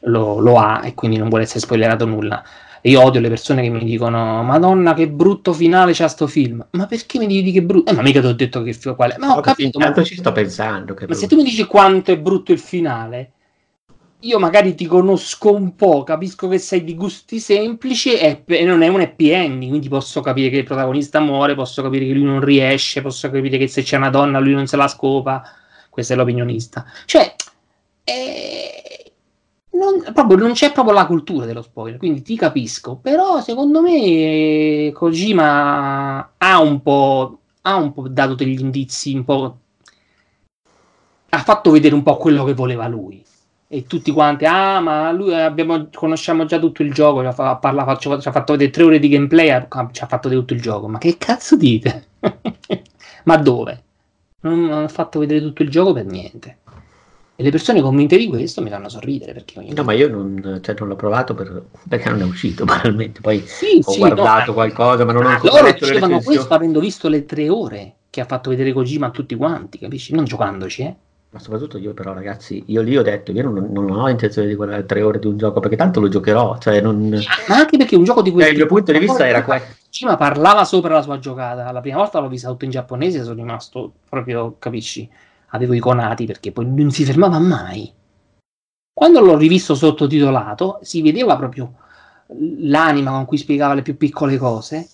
[0.00, 2.42] lo- lo ha e quindi non vuole essere spoilerato nulla.
[2.82, 6.64] Io odio le persone che mi dicono Madonna che brutto finale c'ha sto film.
[6.70, 7.90] Ma perché mi dici che è brutto?
[7.90, 9.18] Eh, ma mica ti ho detto che film qual è.
[9.18, 10.94] Ma ho Ho capito, capito, ma ci sto pensando.
[10.94, 13.32] Che ma se tu mi dici quanto è brutto il finale,
[14.20, 18.82] io magari ti conosco un po', capisco che sei di gusti semplici e, e non
[18.82, 22.24] è un happy ending, quindi posso capire che il protagonista muore, posso capire che lui
[22.24, 25.42] non riesce, posso capire che se c'è una donna lui non se la scopa.
[25.88, 26.84] Questo è l'opinionista.
[27.06, 27.34] Cioè,
[28.04, 28.77] eh,
[29.78, 34.90] non, proprio, non c'è proprio la cultura dello spoiler, quindi ti capisco, però secondo me
[34.92, 39.58] Kojima ha un po', ha un po' dato degli indizi un po'
[41.30, 43.24] ha fatto vedere un po' quello che voleva lui.
[43.70, 47.20] E tutti quanti, ah, ma lui abbiamo, conosciamo già tutto il gioco.
[47.20, 49.66] Ci ha, fa- parla- faccio- ci ha fatto vedere tre ore di gameplay.
[49.92, 50.88] Ci ha fatto vedere tutto il gioco.
[50.88, 52.06] Ma che cazzo dite?
[53.24, 53.82] ma dove?
[54.40, 56.58] Non, non ha fatto vedere tutto il gioco per niente.
[57.40, 60.58] E le persone convinte di questo mi fanno sorridere perché ogni No, ma io non,
[60.60, 63.20] cioè, non l'ho provato per- perché non è uscito, banalmente.
[63.20, 66.80] Poi Sì, ho sì, guardato no, qualcosa, ma non ho ancora loro dicevano questo avendo
[66.80, 70.12] visto le tre ore che ha fatto vedere Kojima a tutti quanti, capisci?
[70.14, 70.96] Non giocandoci, eh.
[71.30, 74.54] Ma soprattutto io, però, ragazzi, io lì ho detto: io non, non ho intenzione di
[74.56, 76.58] guardare tre ore di un gioco perché tanto lo giocherò.
[76.58, 77.10] Cioè, non...
[77.48, 79.76] Ma anche perché un gioco di Eh, questo il mio punto di vista era questo.
[79.84, 81.70] Kojima parlava sopra la sua giocata.
[81.70, 85.08] La prima volta l'ho vista tutto in giapponese e sono rimasto proprio, capisci?
[85.48, 87.92] Avevo i conati perché poi non si fermava mai.
[88.92, 91.72] Quando l'ho rivisto sottotitolato, si vedeva proprio
[92.58, 94.88] l'anima con cui spiegava le più piccole cose.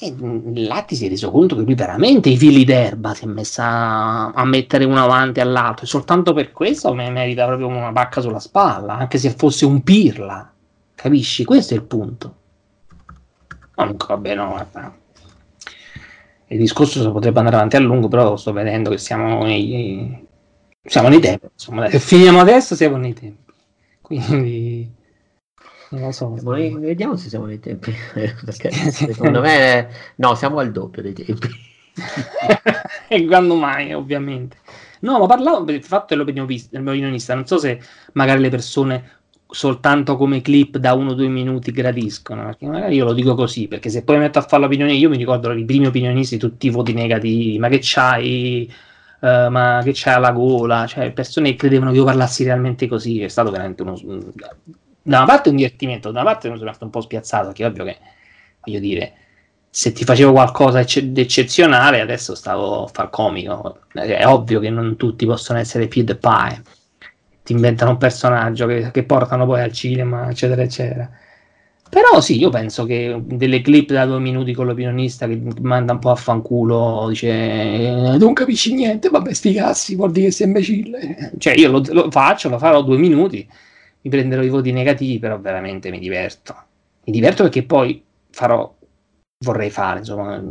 [0.00, 3.26] E mh, là ti sei reso conto che lui veramente i fili d'erba si è
[3.26, 5.84] messa a mettere uno avanti all'altro.
[5.84, 9.82] E soltanto per questo me merita proprio una pacca sulla spalla, anche se fosse un
[9.82, 10.52] pirla.
[10.94, 11.44] Capisci?
[11.44, 12.36] Questo è il punto.
[13.74, 14.96] Comunque, vabbè, no, guarda.
[16.50, 20.26] Il discorso potrebbe andare avanti a lungo, però sto vedendo che siamo nei,
[20.82, 21.46] siamo nei tempi.
[21.52, 23.52] Insomma, se finiamo adesso, siamo nei tempi.
[24.00, 24.90] Quindi,
[25.90, 26.34] non lo so.
[26.36, 27.92] Siamo nei- vediamo se siamo nei tempi.
[28.14, 31.48] perché secondo me, no, siamo al doppio dei tempi.
[33.08, 34.56] e quando mai, ovviamente.
[35.00, 37.80] No, ma parlavo il fatto dell'opinionista, non so se
[38.14, 39.17] magari le persone
[39.50, 43.66] soltanto come clip da uno o due minuti gradiscono, perché magari io lo dico così,
[43.68, 46.70] perché se poi metto a fare l'opinione, io mi ricordo i primi opinionisti, tutti i
[46.70, 48.70] voti negativi, ma che c'hai,
[49.20, 53.22] eh, ma che c'hai alla gola, cioè persone che credevano che io parlassi realmente così,
[53.22, 53.98] è stato veramente uno...
[55.00, 57.84] Da una parte un divertimento, da una parte sono rimasto un po' spiazzato, perché ovvio
[57.84, 57.96] che,
[58.62, 59.12] voglio dire,
[59.70, 63.80] se ti facevo qualcosa di eccezionale, adesso stavo a far comico.
[63.92, 66.62] È ovvio che non tutti possono essere PewDiePie.
[67.48, 71.10] Ti inventano un personaggio che, che portano poi al cinema, eccetera, eccetera.
[71.88, 75.98] Però sì, io penso che delle clip da due minuti con l'opinionista che manda un
[75.98, 81.32] po' a fanculo, dice "Eh, non capisci niente, vabbè sti vuol dire che sei imbecille.
[81.38, 83.48] Cioè io lo, lo faccio, lo farò due minuti,
[84.02, 86.54] mi prenderò i voti negativi, però veramente mi diverto.
[87.04, 88.70] Mi diverto perché poi farò
[89.38, 90.42] vorrei fare, insomma,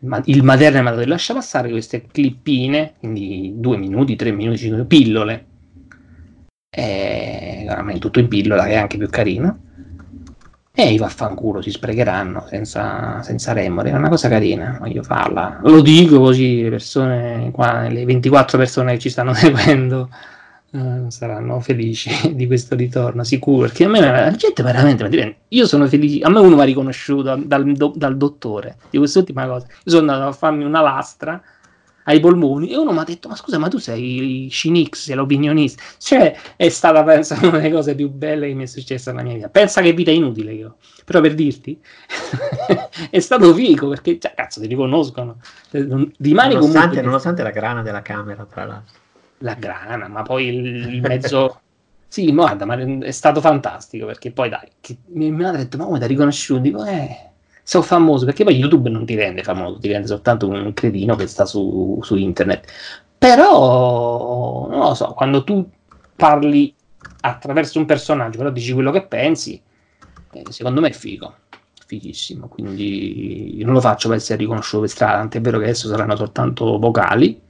[0.00, 4.58] ma- il materno mi ha detto lascia passare queste clippine, quindi due minuti, tre minuti,
[4.58, 5.44] cinque pillole,
[6.82, 9.58] veramente tutto in pillola che è anche più carino,
[10.72, 15.80] e i vaffanculo si sprecheranno senza, senza remore, è una cosa carina, voglio farla, lo
[15.80, 20.10] dico così le persone qua, le 24 persone che ci stanno seguendo
[20.76, 23.66] eh, saranno felici di questo ritorno, sicuro.
[23.66, 26.22] Perché a me la gente veramente Io sono felice.
[26.24, 29.66] A me uno mi ha riconosciuto dal, do- dal dottore di quest'ultima cosa.
[29.68, 31.40] Io sono andato a farmi una lastra
[32.06, 35.82] ai polmoni e uno mi ha detto: Ma scusa, ma tu sei Cinix, sei l'opinionista.
[35.98, 39.34] Cioè, è stata pensa una delle cose più belle che mi è successa nella mia
[39.34, 39.48] vita.
[39.48, 40.76] Pensa che vita inutile io.
[41.04, 41.80] Però per dirti,
[43.10, 45.38] è stato figo perché, cioè, cazzo, ti riconoscono.
[45.70, 48.98] Rimani Nonostante, comunque nonostante la grana della camera, tra l'altro.
[49.38, 51.60] la grana, ma poi il, il mezzo
[52.08, 55.84] Sì, guarda, ma è stato fantastico perché poi dai, che, mia madre ha detto, ma
[55.84, 56.60] come ti ha riconosciuto?
[56.60, 57.30] Dico, eh,
[57.68, 61.26] sono famoso perché poi YouTube non ti rende famoso, ti rende soltanto un cretino che
[61.26, 62.70] sta su, su internet.
[63.18, 65.68] Però, non lo so, quando tu
[66.14, 66.72] parli
[67.22, 69.60] attraverso un personaggio, però dici quello che pensi,
[70.30, 71.34] eh, secondo me è figo,
[71.86, 72.46] fighissimo.
[72.46, 76.78] Quindi non lo faccio per essere riconosciuto per strada, tant'è vero che adesso saranno soltanto
[76.78, 77.40] vocali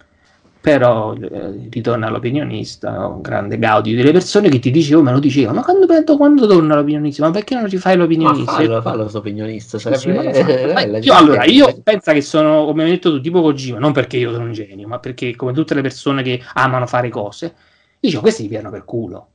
[0.66, 5.60] però eh, ritorna l'opinionista, un grande gaudio delle persone che ti dicevo, me lo dicevano,
[5.60, 7.24] ma quando, quando torna l'opinionista?
[7.24, 8.50] Ma perché non ci fai l'opinionista?
[8.50, 10.32] Ma fallo, fallo l'opinionista, sarebbe...
[10.34, 13.92] Sì, eh, io, allora, io penso che sono, come hai detto tu, tipo Kojima, non
[13.92, 17.54] perché io sono un genio, ma perché come tutte le persone che amano fare cose,
[18.00, 19.28] dicevo, questi ti piano per culo.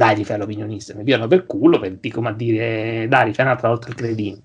[0.00, 3.68] Dai, ti fai l'opinionista, mi piano per culo, per, come a dire, dai, fai un'altra
[3.68, 4.38] volta il credino.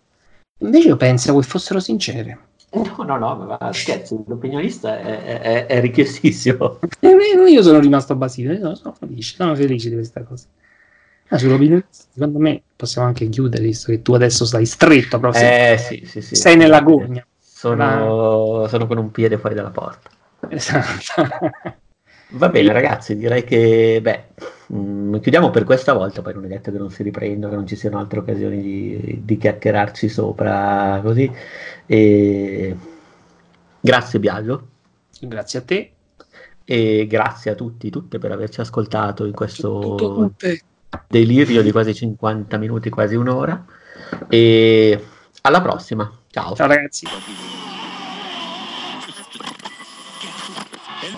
[0.60, 2.38] Invece io penso che fossero sincere
[2.72, 6.80] No, no, no, ma scherzi, l'opinionista è, è, è richiestissimo.
[7.47, 10.45] Io sono rimasto basito, sono felice, sono felice di questa cosa.
[11.30, 15.78] Ah, sull'opinionista, secondo me possiamo anche chiudere, visto che tu adesso stai stretto, proprio eh,
[15.78, 17.26] sei, sì, sì, sì, sei nella gogna.
[17.39, 20.09] Sono, sono con un piede fuori dalla porta.
[20.49, 21.84] Esatto.
[22.36, 24.24] Va bene, ragazzi, direi che beh,
[24.68, 26.22] mh, mm, chiudiamo per questa volta.
[26.22, 29.22] Poi non è detto che non si riprenda, che non ci siano altre occasioni di,
[29.24, 31.32] di chiacchierarci sopra così.
[31.86, 32.76] E...
[33.80, 34.68] Grazie, Biagio.
[35.22, 35.92] Grazie a te.
[36.66, 40.34] E grazie a tutti, tutte per averci ascoltato in questo
[41.08, 43.64] delirio di quasi 50 minuti, quasi un'ora.
[44.28, 45.06] E
[45.42, 46.12] alla prossima.
[46.30, 46.54] Ciao.
[46.54, 47.06] Ciao ragazzi.